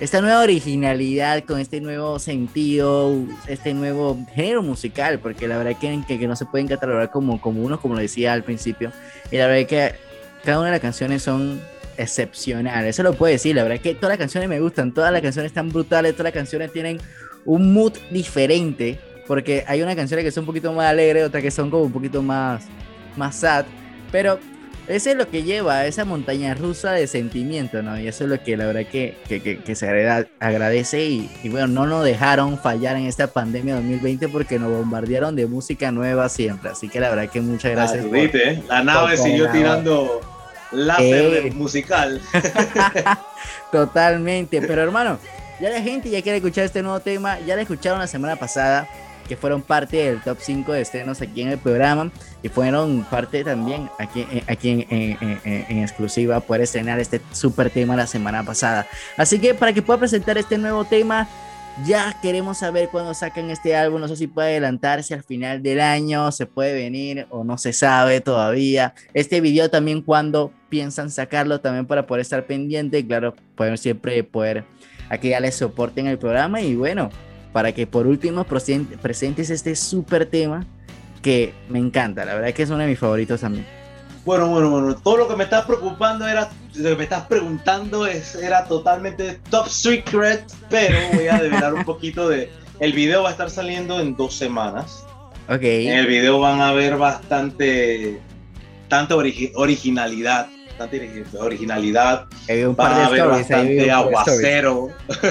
[0.00, 3.14] esta nueva originalidad, con este nuevo sentido,
[3.46, 7.42] este nuevo género musical, porque la verdad que, que, que no se pueden catalogar como,
[7.42, 8.90] como uno, como lo decía al principio.
[9.30, 9.94] Y la verdad que
[10.44, 11.60] cada una de las canciones son
[11.96, 15.22] excepcionales, eso lo puedo decir, la verdad que todas las canciones me gustan, todas las
[15.22, 16.98] canciones están brutales, todas las canciones tienen
[17.44, 21.50] un mood diferente, porque hay una canciones que son un poquito más alegres, otras que
[21.50, 22.64] son como un poquito más,
[23.16, 23.64] más sad,
[24.10, 24.38] pero
[24.88, 27.98] eso es lo que lleva a esa montaña rusa de sentimiento, ¿no?
[28.00, 29.86] Y eso es lo que la verdad que, que, que, que se
[30.40, 35.36] agradece y, y bueno, no nos dejaron fallar en esta pandemia 2020 porque nos bombardearon
[35.36, 38.04] de música nueva siempre, así que la verdad que muchas gracias.
[38.04, 38.62] Ah, por- viste, ¿eh?
[38.68, 40.20] La nave siguió tirando
[40.72, 41.50] láser Eh.
[41.54, 42.20] musical.
[43.70, 45.18] Totalmente, pero hermano,
[45.60, 48.88] ya la gente ya quiere escuchar este nuevo tema, ya la escucharon la semana pasada,
[49.28, 52.10] que fueron parte del top 5 de estrenos aquí en el programa
[52.42, 56.98] y fueron parte también aquí, eh, aquí en, en- en- en- en exclusiva poder estrenar
[56.98, 58.86] este super tema la semana pasada.
[59.16, 61.28] Así que para que pueda presentar este nuevo tema,
[61.86, 65.80] ya queremos saber cuándo sacan este álbum, no sé si puede adelantarse al final del
[65.80, 68.94] año, se puede venir o no se sabe todavía.
[69.14, 74.64] Este video también cuando piensan sacarlo también para poder estar pendiente, claro, poder siempre poder
[75.08, 77.10] aquí darle soporte en el programa y bueno,
[77.52, 80.66] para que por último present- presentes este súper tema
[81.22, 83.66] que me encanta, la verdad que es uno de mis favoritos también.
[84.24, 84.94] Bueno, bueno, bueno.
[84.96, 89.40] Todo lo que me estás preocupando era, lo que me estás preguntando es, era totalmente
[89.50, 92.50] top secret, pero voy a develar un poquito de.
[92.78, 95.04] El video va a estar saliendo en dos semanas.
[95.48, 95.62] Ok.
[95.62, 98.20] En el video van a ver bastante,
[98.88, 100.46] tanta origi- originalidad,
[100.78, 102.26] tanta origi- originalidad.
[102.48, 104.88] Hay un Va par de a vi bastante aguacero.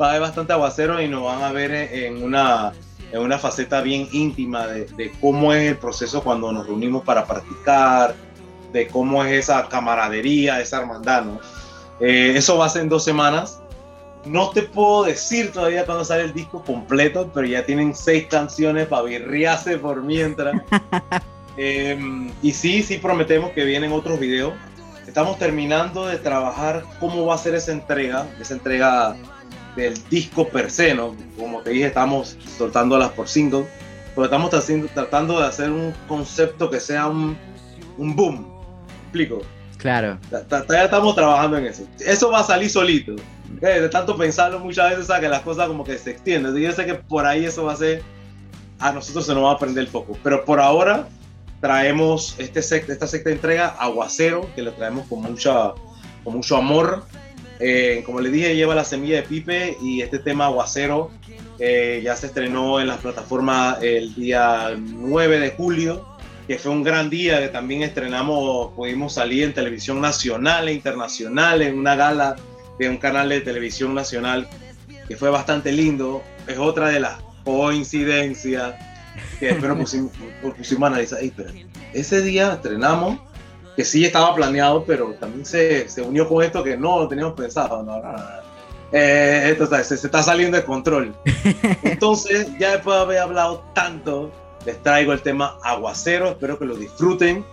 [0.00, 2.72] Va a haber bastante aguacero y nos van a ver en una,
[3.14, 7.24] en una faceta bien íntima de, de cómo es el proceso cuando nos reunimos para
[7.24, 8.16] practicar,
[8.72, 11.24] de cómo es esa camaradería, esa hermandad.
[11.24, 11.40] ¿no?
[12.00, 13.60] Eh, eso va a ser en dos semanas.
[14.24, 18.88] No te puedo decir todavía cuándo sale el disco completo, pero ya tienen seis canciones
[18.88, 20.60] para birriarse por mientras.
[21.56, 21.96] Eh,
[22.42, 24.54] y sí, sí prometemos que vienen otros videos.
[25.06, 29.14] Estamos terminando de trabajar cómo va a ser esa entrega, esa entrega
[29.76, 31.14] del disco per se, ¿no?
[31.38, 33.66] Como te dije, estamos soltándolas por single,
[34.14, 37.36] pero estamos haciendo- tratando de hacer un concepto que sea un,
[37.98, 38.46] un boom.
[39.04, 39.40] ¿Explico?
[39.78, 40.18] Claro.
[40.48, 41.84] Todavía estamos trabajando en eso.
[42.00, 43.14] Eso va a salir solito.
[43.60, 45.22] Eh, De tanto pensarlo muchas veces, ¿sabes?
[45.22, 46.56] que las cosas como que se extienden.
[46.56, 48.02] Yo sé que por ahí eso va a ser,
[48.80, 50.16] a nosotros se nos va a prender el foco.
[50.22, 51.06] Pero por ahora
[51.60, 55.72] traemos este sect- esta sexta entrega, Aguacero, que lo traemos con, mucha,
[56.22, 57.04] con mucho amor.
[57.60, 61.10] Eh, como les dije, lleva la semilla de Pipe y este tema Aguacero
[61.58, 66.14] eh, ya se estrenó en las plataformas el día 9 de julio
[66.46, 71.62] que fue un gran día, que también estrenamos, pudimos salir en televisión nacional e internacional,
[71.62, 72.36] en una gala
[72.78, 74.46] de un canal de televisión nacional,
[75.08, 76.22] que fue bastante lindo.
[76.46, 78.74] Es otra de las coincidencias
[79.38, 80.12] que después nos pusimos,
[80.56, 81.20] pusimos a analizar.
[81.20, 81.50] "Ey, pero
[81.94, 83.20] ese día estrenamos,
[83.76, 87.34] que sí estaba planeado, pero también se, se unió con esto que no lo teníamos
[87.34, 87.82] pensado.
[87.82, 88.24] No, no, no, no.
[88.92, 91.14] Eh, esto está- se, se está saliendo de control.
[91.82, 94.30] Entonces, ya después de haber hablado tanto,
[94.64, 96.28] les traigo el tema Aguacero.
[96.30, 97.44] Espero que lo disfruten.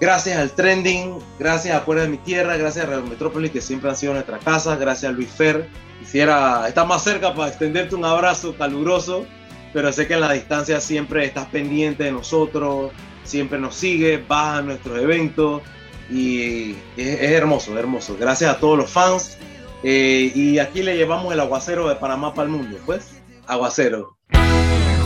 [0.00, 3.90] Gracias al Trending, gracias a Fuera de mi Tierra, gracias a Radio Metrópolis, que siempre
[3.90, 4.76] han sido nuestra casa.
[4.76, 5.68] Gracias a Luis Fer.
[5.98, 9.26] Quisiera estar más cerca para extenderte un abrazo caluroso,
[9.72, 12.92] pero sé que en la distancia siempre estás pendiente de nosotros,
[13.28, 15.62] siempre nos sigues, vas a nuestros eventos
[16.10, 18.16] y es, hermoso, hermoso.
[18.18, 19.36] Gracias a todos los fans.
[19.84, 23.20] Eh, y aquí le llevamos el aguacero de Panamá para el mundo, pues.
[23.46, 24.16] Aguacero.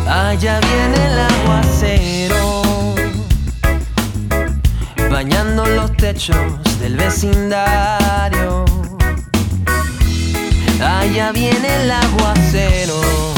[0.06, 2.62] Allá viene el aguacero,
[5.10, 6.36] bañando los techos
[6.80, 8.64] del vecindario.
[10.80, 13.31] Allá viene el aguacero.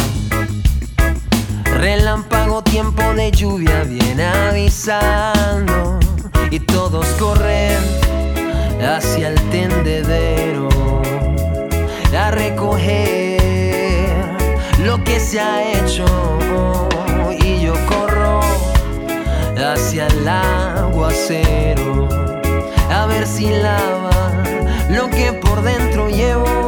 [1.78, 5.98] Relámpago, tiempo de lluvia viene avisando.
[6.50, 7.78] Y todos corren
[8.80, 10.68] hacia el tendedero
[12.16, 13.40] a recoger
[14.84, 16.06] lo que se ha hecho.
[17.40, 18.40] Y yo corro
[19.56, 22.08] hacia el aguacero
[22.90, 24.10] a ver si lava
[24.90, 26.63] lo que por dentro llevo.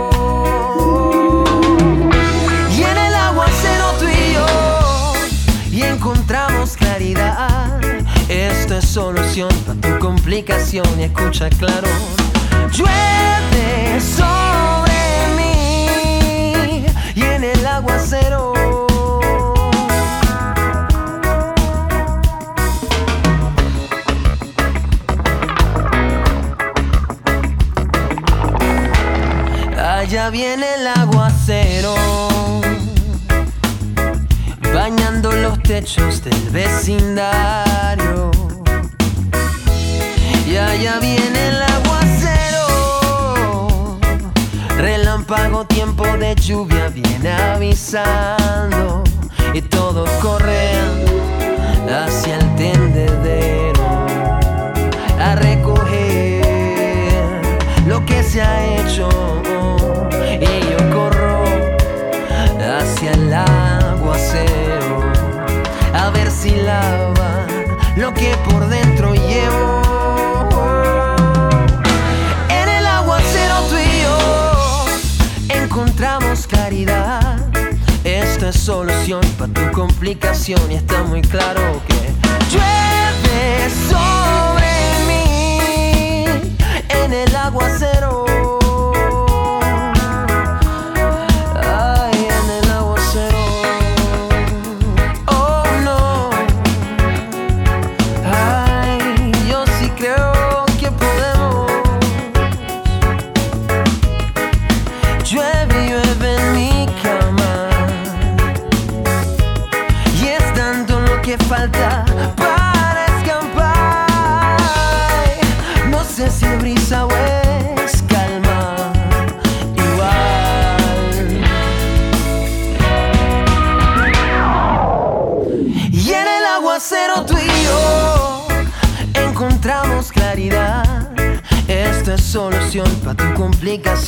[8.96, 11.86] Solución para tu complicación y escucha claro.
[12.72, 14.94] Llueve sobre
[15.36, 18.54] mí y en el aguacero.
[29.78, 31.94] Allá viene el aguacero,
[34.72, 37.65] bañando los techos del vecindario.
[46.34, 49.02] Lluvia viene avisando.
[49.54, 51.04] Y todos corren
[51.88, 54.06] hacia el tendedero
[55.18, 56.42] a recoger
[57.86, 59.08] lo que se ha hecho.
[60.40, 61.44] Y yo corro
[62.78, 65.00] hacia el aguacero
[65.94, 67.46] a ver si lava
[67.96, 69.75] lo que por dentro llevo.
[78.52, 82.95] Solución para tu complicación y está muy claro que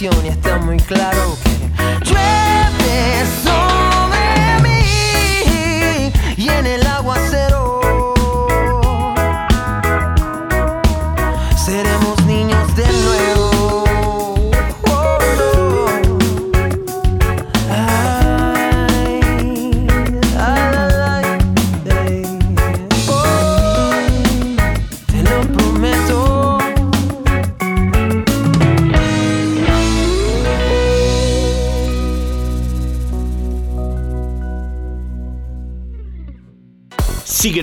[0.00, 1.17] y está muy claro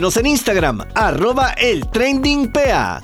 [0.06, 3.02] En Instagram, arroba el trending PA.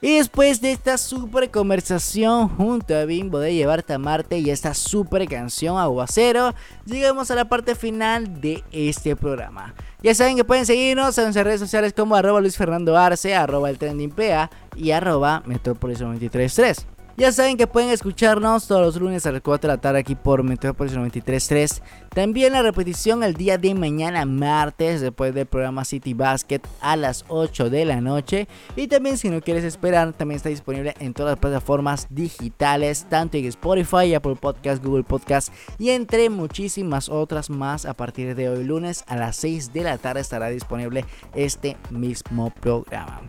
[0.00, 4.74] Y después de esta super conversación junto a Bimbo de Llevarte a Marte y esta
[4.74, 6.52] super canción Aguacero,
[6.84, 9.72] llegamos a la parte final de este programa.
[10.02, 13.70] Ya saben que pueden seguirnos en nuestras redes sociales como arroba Luis Fernando Arce, arroba
[13.70, 16.93] el trending PA y arroba Metrópolis 933.
[17.16, 20.16] Ya saben que pueden escucharnos todos los lunes a las 4 de la tarde aquí
[20.16, 21.80] por Metrópolis 93.3.
[22.12, 27.24] También la repetición el día de mañana martes después del programa City Basket a las
[27.28, 28.48] 8 de la noche.
[28.74, 33.36] Y también si no quieres esperar, también está disponible en todas las plataformas digitales, tanto
[33.36, 37.86] en Spotify, Apple Podcast, Google Podcast y entre muchísimas otras más.
[37.86, 41.04] A partir de hoy lunes a las 6 de la tarde estará disponible
[41.36, 43.20] este mismo programa.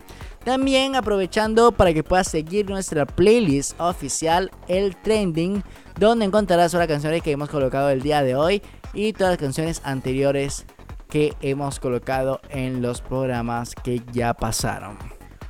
[0.46, 5.64] También aprovechando para que puedas seguir nuestra playlist oficial El Trending,
[5.98, 8.62] donde encontrarás las canciones que hemos colocado el día de hoy
[8.94, 10.64] y todas las canciones anteriores
[11.08, 14.96] que hemos colocado en los programas que ya pasaron.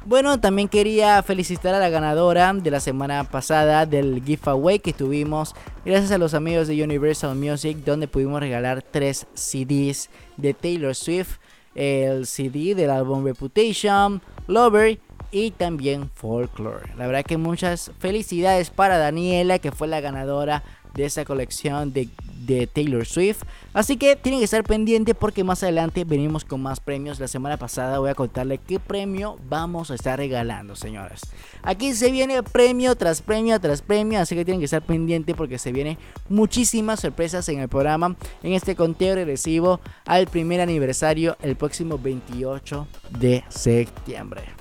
[0.06, 5.54] Bueno, también quería felicitar a la ganadora de la semana pasada del giveaway que tuvimos
[5.84, 10.08] gracias a los amigos de Universal Music, donde pudimos regalar tres CDs
[10.38, 11.36] de Taylor Swift,
[11.74, 14.98] el CD del álbum Reputation, Lover
[15.30, 16.94] y también Folklore.
[16.96, 20.62] La verdad que muchas felicidades para Daniela, que fue la ganadora
[20.94, 22.08] de esa colección de
[22.46, 23.42] de Taylor Swift.
[23.72, 27.20] Así que tienen que estar pendientes porque más adelante venimos con más premios.
[27.20, 31.22] La semana pasada voy a contarle qué premio vamos a estar regalando, señoras.
[31.62, 35.58] Aquí se viene premio tras premio tras premio, así que tienen que estar pendientes porque
[35.58, 35.98] se vienen
[36.28, 42.86] muchísimas sorpresas en el programa en este conteo regresivo al primer aniversario el próximo 28
[43.18, 44.55] de septiembre.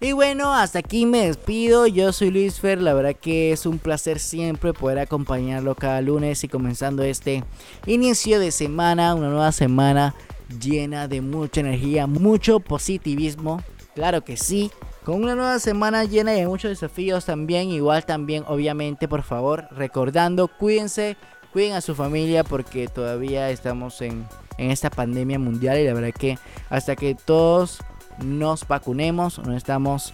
[0.02, 1.86] Y bueno, hasta aquí me despido.
[1.86, 2.80] Yo soy Luis Fer.
[2.80, 7.44] La verdad que es un placer siempre poder acompañarlo cada lunes y comenzando este
[7.84, 10.14] inicio de semana, una nueva semana
[10.58, 13.62] llena de mucha energía, mucho positivismo.
[13.94, 14.70] Claro que sí.
[15.04, 20.46] Con una nueva semana llena de muchos desafíos también, igual también obviamente por favor recordando,
[20.46, 21.16] cuídense,
[21.52, 24.26] cuiden a su familia porque todavía estamos en,
[24.58, 27.80] en esta pandemia mundial y la verdad que hasta que todos
[28.22, 30.12] nos vacunemos no estamos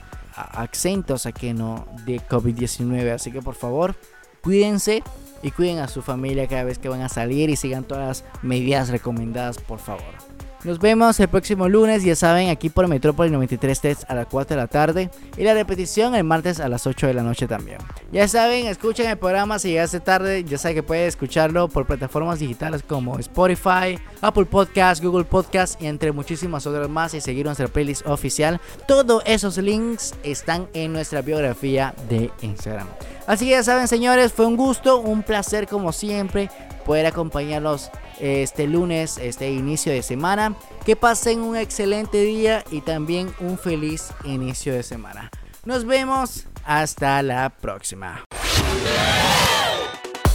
[0.63, 3.97] exentos a que no de COVID-19, así que por favor
[4.41, 5.03] cuídense
[5.43, 8.43] y cuiden a su familia cada vez que van a salir y sigan todas las
[8.43, 10.26] medidas recomendadas por favor.
[10.67, 14.57] Nos vemos el próximo lunes, ya saben, aquí por Metrópolis 93 Test a las 4
[14.57, 17.79] de la tarde y la repetición el martes a las 8 de la noche también.
[18.11, 22.41] Ya saben, escuchen el programa si llegaste tarde, ya saben que pueden escucharlo por plataformas
[22.41, 27.69] digitales como Spotify, Apple Podcast, Google Podcast y entre muchísimas otras más y seguir nuestra
[27.69, 28.61] playlist oficial.
[28.89, 32.89] Todos esos links están en nuestra biografía de Instagram.
[33.29, 36.51] Así que ya saben, señores, fue un gusto, un placer como siempre
[36.85, 37.91] poder acompañarlos
[38.21, 40.55] este lunes, este inicio de semana.
[40.85, 45.31] Que pasen un excelente día y también un feliz inicio de semana.
[45.65, 48.25] Nos vemos hasta la próxima.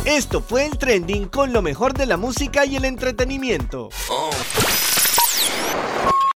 [0.06, 3.90] Esto fue el trending con lo mejor de la música y el entretenimiento.
[4.10, 4.32] Oh.